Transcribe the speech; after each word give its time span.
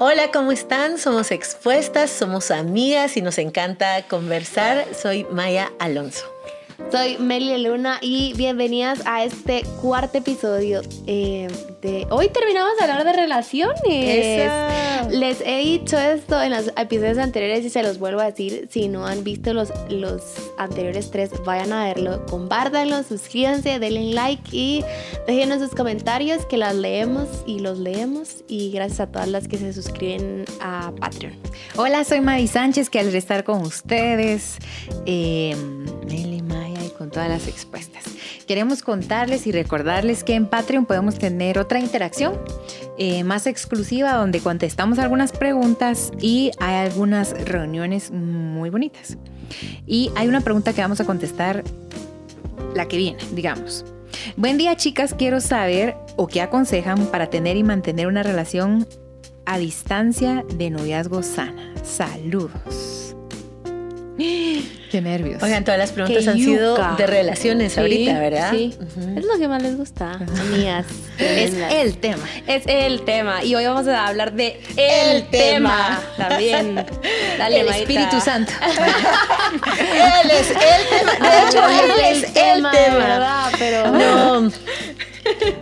Hola, 0.00 0.32
¿cómo 0.32 0.50
están? 0.50 0.98
Somos 0.98 1.30
expuestas, 1.30 2.10
somos 2.10 2.50
amigas 2.50 3.16
y 3.16 3.22
nos 3.22 3.38
encanta 3.38 4.02
conversar. 4.08 4.86
Soy 4.92 5.24
Maya 5.30 5.70
Alonso. 5.78 6.24
Soy 6.90 7.16
Meli 7.18 7.62
Luna 7.62 7.98
y 8.00 8.34
bienvenidas 8.34 9.02
a 9.06 9.22
este 9.22 9.62
cuarto 9.80 10.18
episodio 10.18 10.82
eh, 11.06 11.46
de... 11.84 12.06
Hoy 12.10 12.28
terminamos 12.30 12.76
de 12.76 12.82
hablar 12.82 13.04
de 13.04 13.12
relaciones. 13.12 14.50
Les 15.10 15.40
he 15.42 15.58
dicho 15.58 15.98
esto 15.98 16.42
en 16.42 16.50
los 16.50 16.68
episodios 16.76 17.18
anteriores 17.18 17.64
y 17.64 17.70
se 17.70 17.82
los 17.82 17.98
vuelvo 17.98 18.20
a 18.20 18.24
decir. 18.30 18.68
Si 18.70 18.88
no 18.88 19.06
han 19.06 19.22
visto 19.22 19.52
los, 19.52 19.70
los 19.90 20.22
anteriores 20.58 21.10
tres, 21.10 21.30
vayan 21.44 21.72
a 21.72 21.84
verlo, 21.84 22.24
compártanlo, 22.26 23.02
suscríbanse, 23.02 23.78
denle 23.78 24.14
like 24.14 24.48
y 24.50 24.82
déjenos 25.26 25.60
sus 25.60 25.74
comentarios 25.74 26.46
que 26.46 26.56
las 26.56 26.74
leemos 26.74 27.28
y 27.46 27.60
los 27.60 27.78
leemos. 27.78 28.44
Y 28.48 28.72
gracias 28.72 29.00
a 29.00 29.06
todas 29.12 29.28
las 29.28 29.46
que 29.46 29.58
se 29.58 29.72
suscriben 29.72 30.46
a 30.60 30.92
Patreon. 30.98 31.34
Hola, 31.76 32.04
soy 32.04 32.20
Madi 32.20 32.48
Sánchez, 32.48 32.88
que 32.88 33.00
al 33.00 33.14
estar 33.14 33.44
con 33.44 33.60
ustedes, 33.60 34.56
eh, 35.04 35.54
Meli, 36.06 36.42
Maya 36.42 36.70
y 36.72 36.73
con 37.04 37.10
todas 37.10 37.28
las 37.28 37.48
expuestas. 37.48 38.02
Queremos 38.46 38.80
contarles 38.80 39.46
y 39.46 39.52
recordarles 39.52 40.24
que 40.24 40.34
en 40.34 40.46
Patreon 40.46 40.86
podemos 40.86 41.18
tener 41.18 41.58
otra 41.58 41.78
interacción 41.78 42.40
eh, 42.96 43.24
más 43.24 43.46
exclusiva 43.46 44.14
donde 44.14 44.40
contestamos 44.40 44.98
algunas 44.98 45.32
preguntas 45.32 46.12
y 46.18 46.50
hay 46.60 46.76
algunas 46.76 47.32
reuniones 47.44 48.10
muy 48.10 48.70
bonitas. 48.70 49.18
Y 49.86 50.12
hay 50.16 50.28
una 50.28 50.40
pregunta 50.40 50.72
que 50.72 50.80
vamos 50.80 50.98
a 50.98 51.04
contestar, 51.04 51.62
la 52.74 52.88
que 52.88 52.96
viene, 52.96 53.18
digamos. 53.34 53.84
Buen 54.38 54.56
día 54.56 54.74
chicas, 54.76 55.12
quiero 55.12 55.42
saber 55.42 55.96
o 56.16 56.26
qué 56.26 56.40
aconsejan 56.40 57.04
para 57.08 57.28
tener 57.28 57.58
y 57.58 57.64
mantener 57.64 58.06
una 58.06 58.22
relación 58.22 58.86
a 59.44 59.58
distancia 59.58 60.42
de 60.54 60.70
noviazgo 60.70 61.22
sana. 61.22 61.74
Saludos. 61.82 63.03
Qué 64.90 65.00
nervios. 65.00 65.42
Oigan, 65.42 65.64
todas 65.64 65.78
las 65.78 65.90
preguntas 65.90 66.22
Qué 66.24 66.30
han 66.30 66.36
sido 66.36 66.76
yuca. 66.76 66.94
de 66.96 67.06
relaciones 67.08 67.72
Sí, 67.72 67.80
ahorita, 67.80 68.18
¿verdad? 68.20 68.50
Sí, 68.52 68.72
Ujú. 68.78 69.18
es 69.18 69.24
lo 69.24 69.38
que 69.38 69.48
más 69.48 69.60
les 69.62 69.76
gusta, 69.76 70.12
amigas. 70.12 70.86
Es 71.18 71.52
el 71.70 71.98
tema. 71.98 72.24
Es 72.48 72.62
el 72.66 73.02
tema. 73.04 73.44
Y 73.44 73.54
hoy 73.54 73.64
vamos 73.66 73.86
a 73.88 74.06
hablar 74.08 74.32
de 74.34 74.60
El 74.76 75.16
el, 75.16 75.26
tema. 75.30 76.00
tema. 76.16 76.28
también. 76.28 76.74
Dale, 77.38 77.60
el 77.60 77.66
Maita. 77.66 77.80
Espíritu 77.82 78.20
Santo. 78.20 78.52
Él 80.22 80.30
es 80.30 80.50
el 80.50 80.56
tema. 80.88 81.12
De 81.30 81.48
hecho, 81.48 81.68
él 81.68 81.92
es 82.10 82.22
el 82.24 82.32
tema. 82.32 82.72
¿verdad? 82.72 83.52
Pero 83.58 83.90
No, 83.92 84.32
vamos 84.42 84.54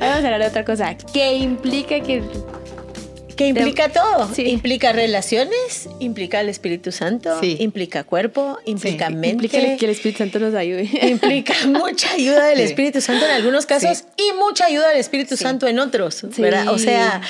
a 0.01 0.17
hablar 0.17 0.41
de 0.41 0.47
otra 0.47 0.65
cosa. 0.65 0.95
¿Qué 1.13 1.35
implica 1.35 2.01
que 2.01 2.23
que 3.43 3.49
implica 3.49 3.89
todo. 3.89 4.33
Sí. 4.35 4.43
Implica 4.49 4.93
relaciones, 4.93 5.89
implica 6.01 6.41
el 6.41 6.49
Espíritu 6.49 6.93
Santo, 6.93 7.39
Sí. 7.41 7.57
implica 7.61 8.05
cuerpo, 8.05 8.59
implica 8.65 9.09
Sí. 9.09 9.15
mente. 9.15 9.47
implica 9.47 9.77
que 9.77 9.85
el 9.85 9.91
Espíritu 9.91 10.19
Santo 10.19 10.39
nos 10.39 10.55
ayude? 10.55 10.89
implica 11.09 11.55
mucha 11.67 12.13
ayuda 12.13 12.47
del. 12.47 12.61
Espíritu 12.61 13.01
Santo 13.01 13.25
en 13.25 13.31
algunos 13.33 13.67
casos 13.67 14.05
y 14.17 14.37
mucha 14.39 14.67
ayuda 14.67 14.89
del 14.89 14.99
Espíritu. 14.99 15.37
Santo 15.37 15.67
en 15.67 15.79
otros. 15.79 16.25
O 16.25 16.79
sea, 16.79 17.21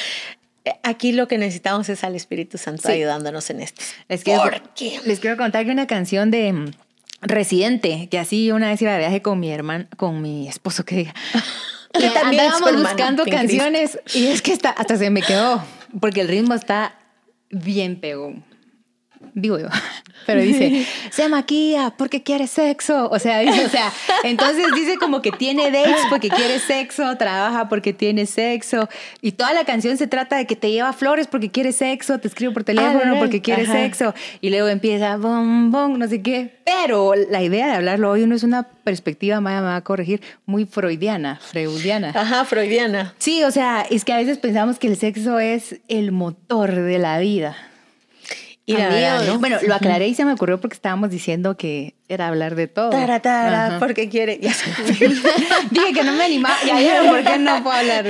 aquí 0.82 1.12
lo 1.12 1.28
que 1.28 1.38
necesitamos 1.38 1.88
es 1.88 2.04
al 2.04 2.14
Espíritu 2.14 2.58
Santo 2.58 2.82
Sí. 2.88 2.94
ayudándonos 2.94 3.50
en 3.50 3.60
esto. 3.60 3.82
Les 4.08 4.22
quiero, 4.24 4.42
¿Por 4.42 4.60
qué? 4.74 5.00
les 5.04 5.20
quiero 5.20 5.36
contar 5.36 5.64
que 5.64 5.70
una 5.72 5.86
canción 5.86 6.30
de 6.30 6.52
mm, 6.52 6.70
Residente, 7.24 8.08
que 8.10 8.18
así 8.18 8.50
una 8.50 8.68
vez 8.70 8.82
iba 8.82 8.92
de 8.92 8.98
viaje 8.98 9.22
con 9.22 9.38
mi 9.38 9.50
hermano, 9.52 9.86
con 9.96 10.20
mi 10.20 10.48
esposo, 10.48 10.84
que 10.84 10.96
diga. 10.96 11.14
Que 11.92 12.08
también 12.08 12.44
andábamos 12.46 12.82
buscando 12.88 13.24
canciones 13.26 13.98
y 14.14 14.28
es 14.28 14.40
que 14.40 14.52
está, 14.54 14.70
hasta 14.70 14.96
se 14.96 15.10
me 15.10 15.20
quedó, 15.20 15.62
porque 16.00 16.20
el 16.22 16.28
ritmo 16.28 16.54
está 16.54 16.94
bien 17.50 18.00
pegón. 18.00 18.44
Digo 19.34 19.58
yo, 19.58 19.68
pero 20.26 20.42
dice, 20.42 20.86
se 21.10 21.28
maquilla 21.28 21.94
porque 21.96 22.22
quiere 22.22 22.46
sexo. 22.46 23.08
O 23.10 23.18
sea, 23.18 23.38
dice, 23.40 23.64
o 23.64 23.68
sea, 23.68 23.90
entonces 24.24 24.66
dice 24.74 24.98
como 24.98 25.22
que 25.22 25.32
tiene 25.32 25.70
dates 25.70 26.06
porque 26.10 26.28
quiere 26.28 26.58
sexo, 26.58 27.16
trabaja 27.16 27.68
porque 27.68 27.92
tiene 27.92 28.26
sexo. 28.26 28.88
Y 29.22 29.32
toda 29.32 29.52
la 29.54 29.64
canción 29.64 29.96
se 29.96 30.06
trata 30.06 30.36
de 30.36 30.46
que 30.46 30.56
te 30.56 30.70
lleva 30.70 30.92
flores 30.92 31.26
porque 31.28 31.50
quiere 31.50 31.72
sexo, 31.72 32.18
te 32.18 32.28
escribe 32.28 32.52
por 32.52 32.64
teléfono 32.64 32.98
¿verdad? 32.98 33.18
porque 33.20 33.40
quiere 33.40 33.62
Ajá. 33.62 33.72
sexo. 33.72 34.14
Y 34.40 34.50
luego 34.50 34.68
empieza, 34.68 35.16
bom, 35.16 35.70
bom, 35.70 35.98
no 35.98 36.06
sé 36.08 36.20
qué. 36.20 36.58
Pero 36.64 37.14
la 37.14 37.42
idea 37.42 37.66
de 37.68 37.72
hablarlo 37.72 38.10
hoy 38.10 38.26
no 38.26 38.34
es 38.34 38.42
una 38.42 38.64
perspectiva, 38.64 39.40
Maya 39.40 39.60
me 39.60 39.68
va 39.68 39.76
a 39.76 39.84
corregir, 39.84 40.20
muy 40.44 40.66
freudiana, 40.66 41.40
freudiana. 41.40 42.12
Ajá, 42.14 42.44
freudiana. 42.44 43.14
Sí, 43.18 43.42
o 43.44 43.50
sea, 43.50 43.86
es 43.88 44.04
que 44.04 44.12
a 44.12 44.18
veces 44.18 44.38
pensamos 44.38 44.78
que 44.78 44.88
el 44.88 44.96
sexo 44.96 45.38
es 45.38 45.80
el 45.88 46.12
motor 46.12 46.74
de 46.74 46.98
la 46.98 47.18
vida. 47.18 47.56
Y 48.72 48.76
la 48.76 48.88
verdad, 48.88 49.26
¿no? 49.26 49.38
Bueno, 49.38 49.58
lo 49.66 49.74
aclaré 49.74 50.08
y 50.08 50.14
se 50.14 50.24
me 50.24 50.32
ocurrió 50.32 50.60
porque 50.60 50.74
estábamos 50.74 51.10
diciendo 51.10 51.56
que 51.56 51.94
era 52.08 52.28
hablar 52.28 52.54
de 52.54 52.68
todo. 52.68 52.90
Tara, 52.90 53.20
tara, 53.20 53.66
Ajá. 53.66 53.78
porque 53.78 54.08
quiere. 54.08 54.38
Ya 54.40 54.54
Dije 55.70 55.92
que 55.94 56.04
no 56.04 56.12
me 56.12 56.24
animaba. 56.24 56.56
Ya 56.66 56.76
vieron 56.76 57.08
por 57.08 57.24
qué 57.24 57.38
no 57.38 57.62
puedo 57.62 57.76
hablar. 57.76 58.06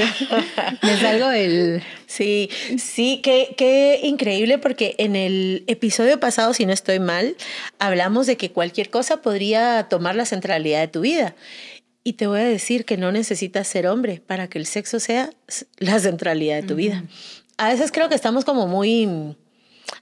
Me 0.83 0.97
salgo 0.99 1.29
del... 1.29 1.83
Sí, 2.07 2.51
sí, 2.79 3.21
qué, 3.23 3.55
qué 3.57 4.01
increíble 4.03 4.59
porque 4.59 4.95
en 4.99 5.17
el 5.17 5.65
episodio 5.67 6.21
pasado, 6.21 6.53
si 6.53 6.67
no 6.67 6.73
estoy 6.73 6.99
mal, 6.99 7.37
hablamos 7.79 8.27
de 8.27 8.37
que 8.37 8.51
cualquier 8.51 8.91
cosa 8.91 9.23
podría 9.23 9.87
tomar 9.89 10.15
la 10.15 10.27
centralidad 10.27 10.81
de 10.81 10.89
tu 10.89 11.01
vida. 11.01 11.35
Y 12.05 12.15
te 12.15 12.27
voy 12.27 12.41
a 12.41 12.45
decir 12.45 12.85
que 12.85 12.97
no 12.97 13.13
necesitas 13.13 13.69
ser 13.69 13.87
hombre 13.87 14.21
para 14.27 14.49
que 14.49 14.59
el 14.59 14.67
sexo 14.67 14.99
sea 15.01 15.31
la 15.79 15.99
centralidad 16.01 16.57
de 16.57 16.63
tu 16.65 16.75
vida. 16.75 17.05
A 17.57 17.69
veces 17.69 17.93
creo 17.93 18.09
que 18.09 18.17
estamos 18.17 18.45
como 18.45 18.67
muy 18.67 19.37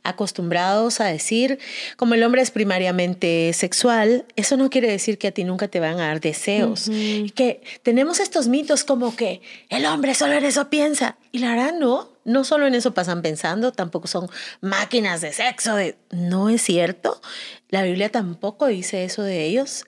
acostumbrados 0.02 1.00
a 1.00 1.06
decir, 1.06 1.58
como 1.96 2.14
el 2.14 2.22
hombre 2.22 2.42
es 2.42 2.50
primariamente 2.50 3.52
sexual, 3.52 4.24
eso 4.36 4.56
no 4.56 4.70
quiere 4.70 4.90
decir 4.90 5.18
que 5.18 5.28
a 5.28 5.32
ti 5.32 5.44
nunca 5.44 5.68
te 5.68 5.80
van 5.80 6.00
a 6.00 6.08
dar 6.08 6.20
deseos. 6.20 6.90
Que 7.34 7.62
tenemos 7.82 8.20
estos 8.20 8.48
mitos 8.48 8.84
como 8.84 9.16
que 9.16 9.40
el 9.68 9.86
hombre 9.86 10.14
solo 10.14 10.34
en 10.34 10.44
eso 10.44 10.70
piensa. 10.70 11.16
Y 11.32 11.38
la 11.38 11.50
verdad 11.50 11.74
no, 11.78 12.08
no 12.24 12.44
solo 12.44 12.66
en 12.66 12.74
eso 12.74 12.94
pasan 12.94 13.22
pensando, 13.22 13.72
tampoco 13.72 14.08
son 14.08 14.28
máquinas 14.60 15.20
de 15.20 15.32
sexo. 15.32 15.76
De... 15.76 15.96
No 16.10 16.48
es 16.48 16.62
cierto. 16.62 17.20
La 17.68 17.82
Biblia 17.82 18.10
tampoco 18.10 18.66
dice 18.66 19.04
eso 19.04 19.22
de 19.22 19.44
ellos. 19.44 19.84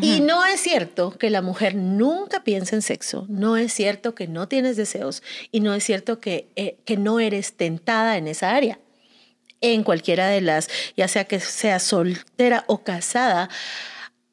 Y 0.00 0.20
no 0.20 0.44
es 0.44 0.60
cierto 0.60 1.10
que 1.18 1.28
la 1.28 1.42
mujer 1.42 1.74
nunca 1.74 2.44
piensa 2.44 2.76
en 2.76 2.82
sexo, 2.82 3.26
no 3.28 3.56
es 3.56 3.72
cierto 3.72 4.14
que 4.14 4.26
no 4.26 4.48
tienes 4.48 4.76
deseos 4.76 5.22
y 5.50 5.60
no 5.60 5.74
es 5.74 5.84
cierto 5.84 6.20
que, 6.20 6.48
eh, 6.56 6.76
que 6.84 6.96
no 6.96 7.20
eres 7.20 7.54
tentada 7.54 8.16
en 8.16 8.26
esa 8.26 8.54
área. 8.54 8.78
En 9.60 9.82
cualquiera 9.82 10.28
de 10.28 10.40
las, 10.40 10.68
ya 10.96 11.08
sea 11.08 11.24
que 11.24 11.40
seas 11.40 11.82
soltera 11.82 12.64
o 12.68 12.82
casada, 12.82 13.50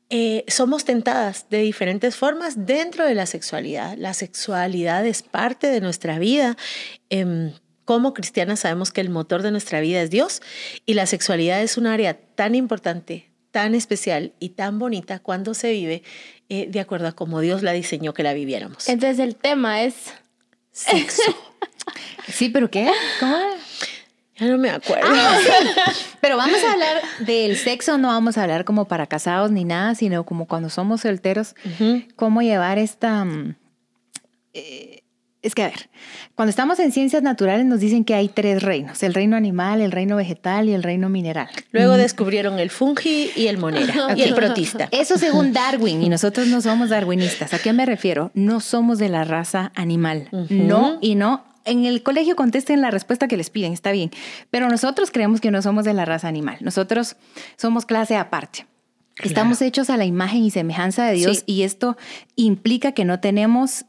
eh, 0.10 0.46
somos 0.48 0.86
tentadas 0.86 1.50
de 1.50 1.60
diferentes 1.60 2.16
formas 2.16 2.66
dentro 2.66 3.06
de 3.06 3.14
la 3.14 3.26
sexualidad. 3.26 3.98
La 3.98 4.14
sexualidad 4.14 5.06
es 5.06 5.22
parte 5.22 5.68
de 5.68 5.82
nuestra 5.82 6.18
vida. 6.18 6.56
Em, 7.10 7.52
como 7.84 8.14
cristianas 8.14 8.62
sabemos 8.62 8.92
que 8.92 9.02
el 9.02 9.10
motor 9.10 9.44
de 9.44 9.52
nuestra 9.52 9.82
vida 9.82 10.02
es 10.02 10.10
Dios 10.10 10.42
y 10.86 10.94
la 10.94 11.06
sexualidad 11.08 11.62
es 11.62 11.78
un 11.78 11.88
área 11.88 12.18
tan 12.36 12.56
importante, 12.56 13.27
tan 13.57 13.73
especial 13.73 14.34
y 14.40 14.50
tan 14.50 14.78
bonita 14.78 15.18
cuando 15.18 15.56
se 15.56 15.72
vive 15.72 16.03
eh, 16.47 16.68
de 16.69 16.79
acuerdo 16.79 17.07
a 17.07 17.13
cómo 17.13 17.40
Dios 17.40 17.63
la 17.63 17.72
diseñó 17.72 18.13
que 18.13 18.22
la 18.22 18.34
viviéramos. 18.34 18.88
Entonces 18.88 19.18
el 19.18 19.35
tema 19.35 19.81
es 19.81 20.13
Sexo. 20.72 21.23
Sí, 22.28 22.50
pero 22.50 22.69
¿qué? 22.69 22.91
¿Cómo? 23.19 23.35
Ya 24.35 24.45
no 24.47 24.57
me 24.59 24.69
acuerdo. 24.69 25.09
Pero 26.22 26.35
vamos 26.35 26.62
a 26.62 26.73
hablar 26.73 27.01
del 27.19 27.56
sexo, 27.56 27.97
no 27.97 28.09
vamos 28.09 28.38
a 28.38 28.44
hablar 28.44 28.66
como 28.66 28.85
para 28.85 29.07
casados 29.07 29.50
ni 29.50 29.63
nada, 29.63 29.95
sino 29.95 30.25
como 30.25 30.45
cuando 30.45 30.69
somos 30.69 31.01
solteros, 31.01 31.56
cómo 32.18 32.41
llevar 32.41 32.78
esta... 32.78 33.24
mm, 33.24 33.56
eh, 34.53 35.03
es 35.47 35.56
que, 35.56 35.63
a 35.63 35.68
ver, 35.68 35.90
cuando 36.35 36.50
estamos 36.50 36.80
en 36.80 36.91
ciencias 36.91 37.24
naturales 37.24 37.66
nos 37.66 37.80
dicen 37.80 38.03
que 38.06 38.13
hay 38.13 38.28
tres 38.28 38.62
reinos, 38.62 39.01
el 39.04 39.13
reino 39.13 39.36
animal, 39.36 39.81
el 39.81 39.92
reino 39.92 40.16
vegetal 40.16 40.69
y 40.69 40.74
el 40.74 40.83
reino 40.83 41.10
mineral. 41.10 41.48
Luego 41.72 41.94
descubrieron 41.98 42.60
el 42.60 42.69
fungi 42.69 43.31
y 43.36 43.48
el 43.48 43.57
monera 43.57 43.94
y 44.16 44.22
el 44.22 44.36
protista. 44.36 44.88
Eso 44.92 45.18
según 45.18 45.54
Darwin, 45.54 46.04
y 46.04 46.10
nosotros 46.10 46.48
no 46.48 46.62
somos 46.62 46.89
darwinistas. 46.89 47.54
¿A 47.54 47.60
qué 47.60 47.74
me 47.74 47.86
refiero? 47.86 48.31
No 48.33 48.60
somos 48.60 49.00
de 49.00 49.10
la 49.10 49.24
raza 49.24 49.72
animal. 49.75 50.30
No 50.50 50.98
y 51.01 51.16
no. 51.16 51.44
En 51.66 51.86
el 51.86 52.01
colegio 52.01 52.36
contesten 52.38 52.80
la 52.80 52.92
respuesta 52.92 53.27
que 53.27 53.36
les 53.36 53.50
piden, 53.50 53.74
está 53.74 53.92
bien. 53.92 54.12
Pero 54.51 54.69
nosotros 54.69 55.12
creemos 55.12 55.42
que 55.42 55.51
no 55.51 55.62
somos 55.62 55.83
de 55.83 55.94
la 55.94 56.06
raza 56.06 56.27
animal. 56.30 56.57
Nosotros 56.62 57.18
somos 57.57 57.86
clase 57.86 58.16
aparte. 58.16 58.66
Estamos 59.24 59.62
hechos 59.62 59.89
a 59.89 59.98
la 59.98 60.06
imagen 60.06 60.44
y 60.44 60.51
semejanza 60.51 61.06
de 61.07 61.13
Dios 61.16 61.38
Sí. 61.39 61.44
y 61.48 61.63
esto 61.63 61.98
implica 62.36 62.92
que 62.92 63.04
no 63.04 63.19
tenemos 63.19 63.86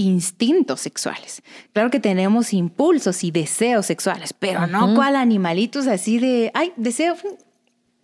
instintos 0.00 0.80
sexuales. 0.80 1.42
Claro 1.72 1.90
que 1.90 2.00
tenemos 2.00 2.52
impulsos 2.52 3.24
y 3.24 3.30
deseos 3.30 3.86
sexuales, 3.86 4.32
pero 4.32 4.66
no 4.66 4.94
cual 4.94 5.16
animalitos 5.16 5.86
así 5.86 6.18
de, 6.18 6.50
ay, 6.54 6.72
deseo. 6.76 7.16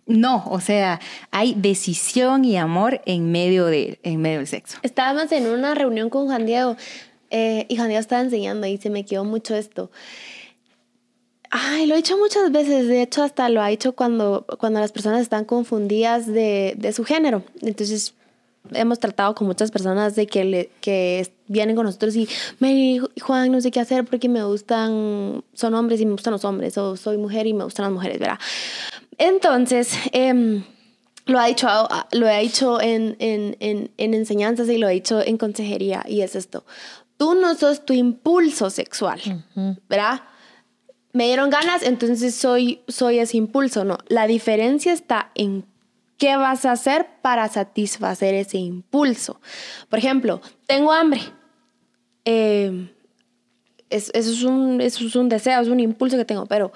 No, 0.05 0.45
o 0.47 0.61
sea, 0.61 0.99
hay 1.31 1.53
decisión 1.55 2.45
y 2.45 2.57
amor 2.57 3.01
en 3.05 3.31
medio, 3.31 3.65
de, 3.65 3.99
en 4.03 4.21
medio 4.21 4.37
del 4.37 4.47
sexo. 4.47 4.77
Estábamos 4.81 5.31
en 5.31 5.47
una 5.47 5.75
reunión 5.75 6.09
con 6.09 6.27
Juan 6.27 6.45
Diego 6.45 6.77
Eh, 7.29 7.65
y 7.67 7.75
Juan 7.75 7.89
Dios 7.89 7.99
estaba 7.99 8.21
enseñando 8.21 8.67
y 8.67 8.77
se 8.77 8.89
me 8.89 9.03
quedó 9.03 9.25
mucho 9.25 9.53
esto. 9.53 9.91
Ay, 11.49 11.85
lo 11.85 11.95
he 11.95 11.99
hecho 11.99 12.17
muchas 12.17 12.53
veces, 12.53 12.87
de 12.87 13.01
hecho 13.01 13.21
hasta 13.21 13.49
lo 13.49 13.61
ha 13.61 13.69
hecho 13.69 13.91
cuando, 13.91 14.45
cuando 14.59 14.79
las 14.79 14.93
personas 14.93 15.21
están 15.21 15.43
confundidas 15.43 16.25
de, 16.25 16.75
de 16.77 16.93
su 16.93 17.03
género. 17.03 17.43
Entonces 17.61 18.13
hemos 18.71 18.99
tratado 18.99 19.35
con 19.35 19.45
muchas 19.45 19.71
personas 19.71 20.15
de 20.15 20.25
que, 20.25 20.45
le, 20.45 20.69
que 20.79 21.19
vienen 21.47 21.75
con 21.75 21.85
nosotros 21.85 22.15
y 22.15 22.27
me 22.59 22.99
Juan, 23.21 23.51
no 23.51 23.61
sé 23.61 23.71
qué 23.71 23.79
hacer 23.79 24.05
porque 24.05 24.29
me 24.29 24.43
gustan, 24.43 25.43
son 25.53 25.73
hombres 25.73 26.01
y 26.01 26.05
me 26.05 26.11
gustan 26.13 26.33
los 26.33 26.45
hombres, 26.45 26.77
o 26.77 26.95
soy 26.95 27.17
mujer 27.17 27.47
y 27.47 27.53
me 27.53 27.63
gustan 27.63 27.85
las 27.85 27.93
mujeres, 27.93 28.19
¿verdad? 28.19 28.39
Entonces, 29.17 29.93
eh, 30.11 30.63
lo 31.27 31.39
ha 31.39 31.45
dicho, 31.45 31.67
lo 32.13 32.27
he 32.27 32.41
dicho 32.41 32.81
en, 32.81 33.15
en, 33.19 33.57
en, 33.59 33.91
en, 33.97 34.13
enseñanzas 34.13 34.69
y 34.69 34.77
lo 34.77 34.87
he 34.87 34.93
dicho 34.93 35.21
en 35.21 35.37
consejería 35.37 36.03
y 36.07 36.21
es 36.21 36.35
esto. 36.35 36.65
Tú 37.17 37.35
no 37.35 37.55
sos 37.55 37.85
tu 37.85 37.93
impulso 37.93 38.69
sexual, 38.69 39.19
¿verdad? 39.89 40.21
Me 41.13 41.25
dieron 41.25 41.49
ganas, 41.49 41.83
entonces 41.83 42.35
soy, 42.35 42.81
soy 42.87 43.19
ese 43.19 43.37
impulso. 43.37 43.83
No, 43.83 43.97
la 44.07 44.27
diferencia 44.27 44.93
está 44.93 45.31
en 45.35 45.65
qué 46.17 46.37
vas 46.37 46.65
a 46.65 46.73
hacer 46.73 47.07
para 47.21 47.47
satisfacer 47.49 48.35
ese 48.35 48.57
impulso. 48.59 49.41
Por 49.89 49.99
ejemplo, 49.99 50.41
tengo 50.67 50.91
hambre. 50.91 51.21
Eh, 52.29 52.89
eso, 53.89 54.11
es 54.13 54.43
un, 54.43 54.81
eso 54.81 55.05
es 55.05 55.15
un 55.15 55.29
deseo, 55.29 55.61
es 55.61 55.69
un 55.69 55.79
impulso 55.79 56.17
que 56.17 56.25
tengo, 56.25 56.45
pero 56.45 56.73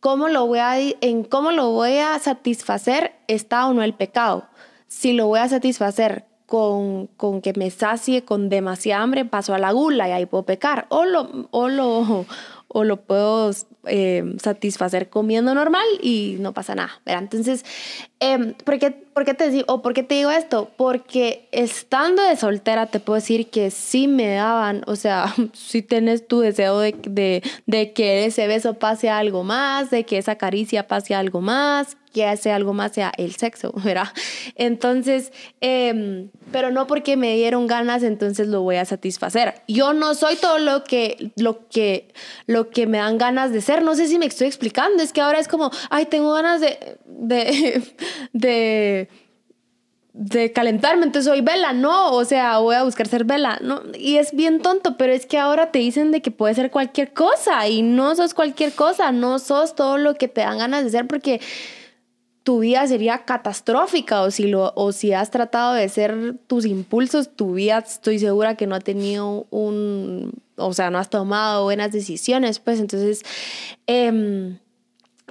cómo 0.00 0.28
lo 0.28 0.46
voy 0.46 0.58
a, 0.58 0.78
en 0.78 1.22
cómo 1.22 1.50
lo 1.50 1.70
voy 1.70 1.98
a 1.98 2.18
satisfacer 2.18 3.12
está 3.28 3.66
o 3.66 3.74
no 3.74 3.82
el 3.82 3.92
pecado. 3.92 4.46
Si 4.88 5.12
lo 5.12 5.26
voy 5.26 5.40
a 5.40 5.48
satisfacer 5.48 6.24
con, 6.46 7.08
con 7.08 7.42
que 7.42 7.52
me 7.56 7.70
sacie 7.70 8.24
con 8.24 8.48
demasiada 8.48 9.02
hambre, 9.02 9.26
paso 9.26 9.52
a 9.52 9.58
la 9.58 9.70
gula 9.72 10.08
y 10.08 10.12
ahí 10.12 10.24
puedo 10.24 10.44
pecar. 10.44 10.86
O 10.88 11.04
lo, 11.04 11.48
o 11.50 11.68
lo, 11.68 12.24
o 12.76 12.84
lo 12.84 12.98
puedo 12.98 13.52
eh, 13.86 14.36
satisfacer 14.36 15.08
comiendo 15.08 15.54
normal 15.54 15.86
y 16.02 16.36
no 16.40 16.52
pasa 16.52 16.74
nada. 16.74 16.92
Entonces, 17.06 17.64
eh, 18.20 18.52
¿por, 18.66 18.78
qué, 18.78 18.90
¿por, 18.90 19.24
qué, 19.24 19.32
te 19.32 19.48
digo, 19.48 19.64
o 19.68 19.80
¿por 19.80 19.94
qué 19.94 20.02
te 20.02 20.16
digo 20.16 20.30
esto? 20.30 20.68
Porque 20.76 21.48
estando 21.52 22.22
de 22.22 22.36
soltera 22.36 22.84
te 22.84 23.00
puedo 23.00 23.14
decir 23.14 23.48
que 23.48 23.70
sí 23.70 24.08
me 24.08 24.34
daban, 24.34 24.82
o 24.86 24.94
sea, 24.94 25.34
si 25.54 25.80
tienes 25.80 26.28
tu 26.28 26.40
deseo 26.40 26.78
de, 26.78 26.94
de, 27.08 27.42
de 27.64 27.94
que 27.94 28.26
ese 28.26 28.46
beso 28.46 28.74
pase 28.74 29.08
a 29.08 29.16
algo 29.16 29.42
más, 29.42 29.88
de 29.88 30.04
que 30.04 30.18
esa 30.18 30.36
caricia 30.36 30.86
pase 30.86 31.14
a 31.14 31.20
algo 31.20 31.40
más, 31.40 31.96
que 32.16 32.24
hace 32.24 32.50
algo 32.50 32.72
más 32.72 32.92
sea 32.92 33.12
el 33.18 33.36
sexo, 33.36 33.74
¿verdad? 33.84 34.08
Entonces, 34.54 35.34
eh, 35.60 36.30
pero 36.50 36.70
no 36.70 36.86
porque 36.86 37.14
me 37.14 37.34
dieron 37.36 37.66
ganas, 37.66 38.02
entonces 38.02 38.48
lo 38.48 38.62
voy 38.62 38.76
a 38.76 38.86
satisfacer. 38.86 39.60
Yo 39.68 39.92
no 39.92 40.14
soy 40.14 40.36
todo 40.36 40.58
lo 40.58 40.82
que, 40.82 41.32
lo 41.36 41.68
que, 41.68 42.14
lo 42.46 42.70
que 42.70 42.86
me 42.86 42.96
dan 42.96 43.18
ganas 43.18 43.52
de 43.52 43.60
ser. 43.60 43.82
No 43.82 43.94
sé 43.94 44.08
si 44.08 44.18
me 44.18 44.24
estoy 44.24 44.46
explicando. 44.46 45.02
Es 45.02 45.12
que 45.12 45.20
ahora 45.20 45.38
es 45.38 45.46
como, 45.46 45.70
ay, 45.90 46.06
tengo 46.06 46.32
ganas 46.32 46.62
de, 46.62 46.96
de, 47.04 47.82
de, 48.32 49.10
de 50.14 50.52
calentarme, 50.52 51.04
entonces 51.04 51.30
soy 51.30 51.42
vela. 51.42 51.74
No, 51.74 52.12
o 52.12 52.24
sea, 52.24 52.60
voy 52.60 52.76
a 52.76 52.82
buscar 52.84 53.08
ser 53.08 53.24
vela. 53.24 53.58
No, 53.60 53.82
y 53.94 54.16
es 54.16 54.32
bien 54.32 54.62
tonto, 54.62 54.96
pero 54.96 55.12
es 55.12 55.26
que 55.26 55.36
ahora 55.36 55.70
te 55.70 55.80
dicen 55.80 56.12
de 56.12 56.22
que 56.22 56.30
puede 56.30 56.54
ser 56.54 56.70
cualquier 56.70 57.12
cosa 57.12 57.68
y 57.68 57.82
no 57.82 58.16
sos 58.16 58.32
cualquier 58.32 58.72
cosa, 58.72 59.12
no 59.12 59.38
sos 59.38 59.74
todo 59.74 59.98
lo 59.98 60.14
que 60.14 60.28
te 60.28 60.40
dan 60.40 60.56
ganas 60.56 60.82
de 60.82 60.88
ser 60.88 61.06
porque 61.06 61.42
tu 62.46 62.60
vida 62.60 62.86
sería 62.86 63.24
catastrófica 63.24 64.22
o 64.22 64.30
si, 64.30 64.46
lo, 64.46 64.72
o 64.76 64.92
si 64.92 65.12
has 65.12 65.32
tratado 65.32 65.74
de 65.74 65.88
ser 65.88 66.36
tus 66.46 66.64
impulsos, 66.64 67.34
tu 67.34 67.54
vida 67.54 67.78
estoy 67.78 68.20
segura 68.20 68.54
que 68.54 68.68
no 68.68 68.76
ha 68.76 68.80
tenido 68.80 69.48
un, 69.50 70.32
o 70.54 70.72
sea, 70.72 70.90
no 70.90 70.98
has 70.98 71.10
tomado 71.10 71.64
buenas 71.64 71.90
decisiones, 71.90 72.60
pues 72.60 72.78
entonces, 72.78 73.24
eh, 73.88 74.56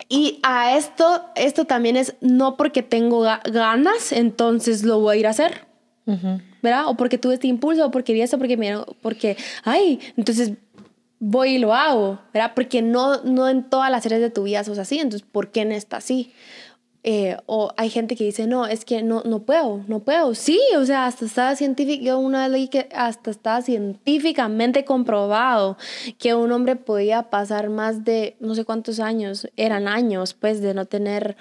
y 0.09 0.39
a 0.43 0.75
esto, 0.75 1.23
esto 1.37 1.63
también 1.63 1.95
es 1.95 2.17
no 2.19 2.57
porque 2.57 2.83
tengo 2.83 3.21
ganas, 3.21 4.11
entonces 4.11 4.83
lo 4.83 4.99
voy 4.99 5.15
a 5.15 5.19
ir 5.21 5.27
a 5.27 5.29
hacer, 5.29 5.65
¿verdad? 6.61 6.87
O 6.87 6.97
porque 6.97 7.17
tuve 7.17 7.35
este 7.35 7.47
impulso, 7.47 7.85
o 7.85 7.91
porque 7.91 8.11
vi 8.11 8.23
esto, 8.23 8.37
porque 8.37 8.57
me, 8.57 8.75
porque, 9.01 9.37
ay, 9.63 10.01
entonces 10.17 10.51
voy 11.19 11.55
y 11.55 11.59
lo 11.59 11.73
hago, 11.73 12.19
¿verdad? 12.33 12.51
Porque 12.55 12.81
no, 12.81 13.23
no 13.23 13.47
en 13.47 13.63
todas 13.63 13.89
las 13.89 14.05
áreas 14.05 14.19
de 14.19 14.29
tu 14.29 14.43
vida 14.43 14.65
sos 14.65 14.79
así, 14.79 14.99
entonces, 14.99 15.25
¿por 15.31 15.51
qué 15.51 15.61
en 15.61 15.71
esta 15.71 16.01
sí? 16.01 16.33
Eh, 17.07 17.37
o 17.45 17.71
hay 17.77 17.91
gente 17.91 18.15
que 18.15 18.23
dice, 18.23 18.47
no, 18.47 18.65
es 18.65 18.83
que 18.83 19.03
no, 19.03 19.21
no 19.25 19.43
puedo, 19.43 19.83
no 19.87 19.99
puedo. 19.99 20.33
Sí, 20.33 20.59
o 20.75 20.83
sea, 20.85 21.05
hasta 21.05 21.25
está 21.25 21.55
científico, 21.55 22.17
una 22.17 22.49
ley 22.49 22.67
que 22.67 22.89
hasta 22.95 23.29
está 23.29 23.61
científicamente 23.61 24.85
comprobado 24.85 25.77
que 26.17 26.33
un 26.33 26.51
hombre 26.51 26.75
podía 26.75 27.29
pasar 27.29 27.69
más 27.69 28.03
de 28.03 28.37
no 28.39 28.55
sé 28.55 28.65
cuántos 28.65 28.99
años, 28.99 29.47
eran 29.55 29.87
años, 29.87 30.33
pues, 30.33 30.61
de 30.61 30.73
no 30.73 30.85
tener 30.85 31.37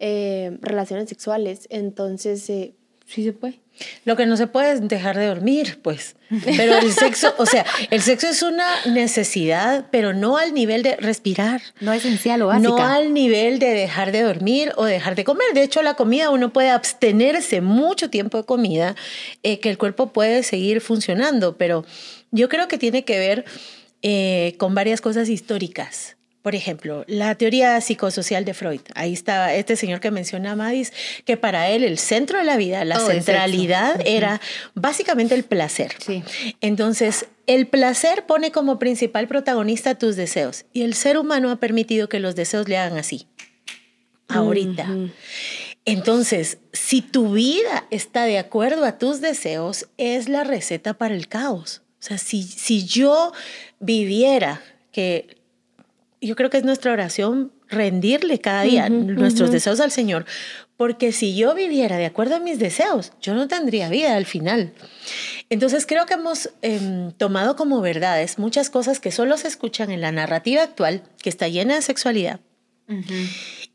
eh, 0.00 0.58
relaciones 0.60 1.08
sexuales. 1.08 1.66
Entonces, 1.70 2.50
eh, 2.50 2.74
sí 3.06 3.24
se 3.24 3.32
puede. 3.32 3.65
Lo 4.04 4.16
que 4.16 4.26
no 4.26 4.36
se 4.36 4.46
puede 4.46 4.72
es 4.72 4.88
dejar 4.88 5.16
de 5.16 5.26
dormir, 5.26 5.80
pues. 5.82 6.16
Pero 6.56 6.76
el 6.78 6.92
sexo, 6.92 7.34
o 7.38 7.46
sea, 7.46 7.64
el 7.90 8.02
sexo 8.02 8.28
es 8.28 8.42
una 8.42 8.66
necesidad, 8.86 9.86
pero 9.90 10.12
no 10.12 10.38
al 10.38 10.54
nivel 10.54 10.82
de 10.82 10.96
respirar. 10.96 11.60
No 11.80 11.92
esencial 11.92 12.42
o 12.42 12.48
básica. 12.48 12.68
No 12.68 12.78
al 12.78 13.12
nivel 13.12 13.58
de 13.58 13.70
dejar 13.70 14.12
de 14.12 14.22
dormir 14.22 14.72
o 14.76 14.84
dejar 14.84 15.14
de 15.14 15.24
comer. 15.24 15.46
De 15.54 15.62
hecho, 15.62 15.82
la 15.82 15.94
comida 15.94 16.30
uno 16.30 16.52
puede 16.52 16.70
abstenerse 16.70 17.60
mucho 17.60 18.10
tiempo 18.10 18.38
de 18.38 18.44
comida, 18.44 18.96
eh, 19.42 19.60
que 19.60 19.70
el 19.70 19.78
cuerpo 19.78 20.12
puede 20.12 20.42
seguir 20.42 20.80
funcionando, 20.80 21.56
pero 21.56 21.84
yo 22.30 22.48
creo 22.48 22.68
que 22.68 22.78
tiene 22.78 23.04
que 23.04 23.18
ver 23.18 23.44
eh, 24.02 24.54
con 24.58 24.74
varias 24.74 25.00
cosas 25.00 25.28
históricas. 25.28 26.15
Por 26.46 26.54
ejemplo, 26.54 27.04
la 27.08 27.34
teoría 27.34 27.80
psicosocial 27.80 28.44
de 28.44 28.54
Freud. 28.54 28.80
Ahí 28.94 29.12
está 29.12 29.52
este 29.52 29.74
señor 29.74 29.98
que 29.98 30.12
menciona 30.12 30.54
Madis, 30.54 30.92
que 31.24 31.36
para 31.36 31.70
él 31.70 31.82
el 31.82 31.98
centro 31.98 32.38
de 32.38 32.44
la 32.44 32.56
vida, 32.56 32.84
la 32.84 33.02
oh, 33.02 33.06
centralidad 33.08 34.00
era 34.06 34.40
básicamente 34.72 35.34
el 35.34 35.42
placer. 35.42 35.96
Sí. 35.98 36.22
Entonces, 36.60 37.26
el 37.48 37.66
placer 37.66 38.26
pone 38.26 38.52
como 38.52 38.78
principal 38.78 39.26
protagonista 39.26 39.96
tus 39.96 40.14
deseos 40.14 40.66
y 40.72 40.82
el 40.82 40.94
ser 40.94 41.18
humano 41.18 41.50
ha 41.50 41.56
permitido 41.56 42.08
que 42.08 42.20
los 42.20 42.36
deseos 42.36 42.68
le 42.68 42.78
hagan 42.78 42.96
así. 42.96 43.26
Ahorita. 44.28 44.86
Entonces, 45.84 46.58
si 46.72 47.02
tu 47.02 47.32
vida 47.32 47.88
está 47.90 48.22
de 48.22 48.38
acuerdo 48.38 48.84
a 48.84 48.98
tus 48.98 49.20
deseos, 49.20 49.88
es 49.96 50.28
la 50.28 50.44
receta 50.44 50.94
para 50.94 51.16
el 51.16 51.26
caos. 51.26 51.82
O 51.98 52.02
sea, 52.04 52.18
si, 52.18 52.44
si 52.44 52.86
yo 52.86 53.32
viviera 53.80 54.62
que 54.92 55.35
yo 56.20 56.36
creo 56.36 56.50
que 56.50 56.58
es 56.58 56.64
nuestra 56.64 56.92
oración 56.92 57.52
rendirle 57.68 58.38
cada 58.40 58.62
día 58.62 58.88
nuestros 58.88 59.50
deseos 59.50 59.80
al 59.80 59.90
Señor, 59.90 60.24
porque 60.76 61.12
si 61.12 61.36
yo 61.36 61.54
viviera 61.54 61.96
de 61.96 62.06
acuerdo 62.06 62.36
a 62.36 62.40
mis 62.40 62.58
deseos, 62.58 63.12
yo 63.20 63.34
no 63.34 63.48
tendría 63.48 63.88
vida 63.88 64.16
al 64.16 64.26
final. 64.26 64.72
Entonces 65.48 65.86
creo 65.86 66.06
que 66.06 66.14
hemos 66.14 66.50
em, 66.62 67.12
tomado 67.12 67.56
como 67.56 67.80
verdades 67.80 68.38
muchas 68.38 68.70
cosas 68.70 69.00
que 69.00 69.10
solo 69.10 69.36
se 69.36 69.48
escuchan 69.48 69.90
en 69.90 70.00
la 70.00 70.12
narrativa 70.12 70.62
actual, 70.62 71.02
que 71.22 71.30
está 71.30 71.48
llena 71.48 71.76
de 71.76 71.82
sexualidad, 71.82 72.40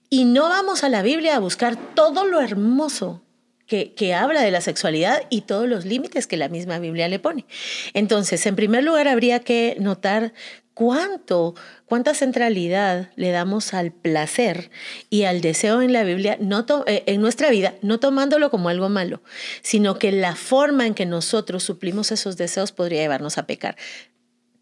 y 0.09 0.25
no 0.25 0.43
vamos 0.49 0.83
a 0.83 0.89
la 0.89 1.01
Biblia 1.01 1.35
a 1.35 1.39
buscar 1.39 1.75
todo 1.95 2.25
lo 2.25 2.39
hermoso 2.39 3.21
que, 3.65 3.93
que, 3.93 4.13
habla 4.13 4.41
de 4.41 4.51
la 4.51 4.59
sexualidad 4.59 5.21
y 5.29 5.41
todos 5.41 5.67
los 5.67 5.85
límites 5.85 6.27
que 6.27 6.35
la 6.35 6.49
misma 6.49 6.79
Biblia 6.79 7.07
le 7.07 7.19
pone. 7.19 7.45
Entonces, 7.93 8.45
en 8.45 8.57
primer 8.57 8.83
lugar, 8.83 9.07
habría 9.07 9.39
que 9.39 9.77
notar 9.79 10.33
cuánto, 10.73 11.55
cuánta 11.85 12.13
centralidad 12.13 13.11
le 13.15 13.31
damos 13.31 13.73
al 13.73 13.91
placer 13.91 14.71
y 15.09 15.23
al 15.23 15.41
deseo 15.41 15.81
en 15.81 15.93
la 15.93 16.03
Biblia, 16.03 16.37
no 16.39 16.65
eh, 16.87 17.03
en 17.05 17.21
nuestra 17.21 17.49
vida, 17.49 17.75
no 17.81 17.99
tomándolo 17.99 18.49
como 18.49 18.69
algo 18.69 18.89
malo, 18.89 19.21
sino 19.61 19.99
que 19.99 20.11
la 20.11 20.35
forma 20.35 20.87
en 20.87 20.93
que 20.93 21.05
nosotros 21.05 21.63
suplimos 21.63 22.11
esos 22.11 22.37
deseos 22.37 22.71
podría 22.71 23.01
llevarnos 23.01 23.37
a 23.37 23.45
pecar. 23.45 23.75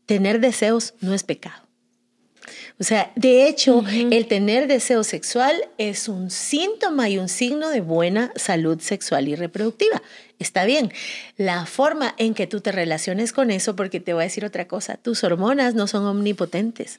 Tener 0.06 0.39
deseos 0.39 0.96
no 1.01 1.13
es 1.13 1.24
pecado. 1.24 1.68
O 2.79 2.84
sea, 2.84 3.12
de 3.15 3.48
hecho, 3.48 3.84
el 3.88 4.27
tener 4.27 4.68
deseo 4.68 5.03
sexual 5.03 5.56
es 5.77 6.08
un 6.08 6.29
síntoma 6.29 7.10
y 7.10 7.18
un 7.18 7.29
signo 7.29 7.70
de 7.70 7.82
buena 7.82 8.32
salud 8.36 8.79
sexual 8.79 9.27
y 9.27 9.36
reproductiva. 9.36 10.01
Está 10.39 10.63
bien. 10.63 10.94
La 11.36 11.65
forma 11.65 12.15
en 12.18 12.34
que 12.34 12.48
tú 12.48 12.62
te 12.62 12.72
relaciones 12.72 13.34
con 13.34 13.51
eso, 13.51 13.75
porque 13.75 14.00
te 14.00 14.13
voy 14.13 14.22
a 14.22 14.24
decir 14.24 14.46
otra 14.46 14.70
cosa, 14.70 14.96
tus 14.96 15.24
hormonas 15.25 15.75
no 15.75 15.86
son 15.86 16.06
omnipotentes. 16.06 16.98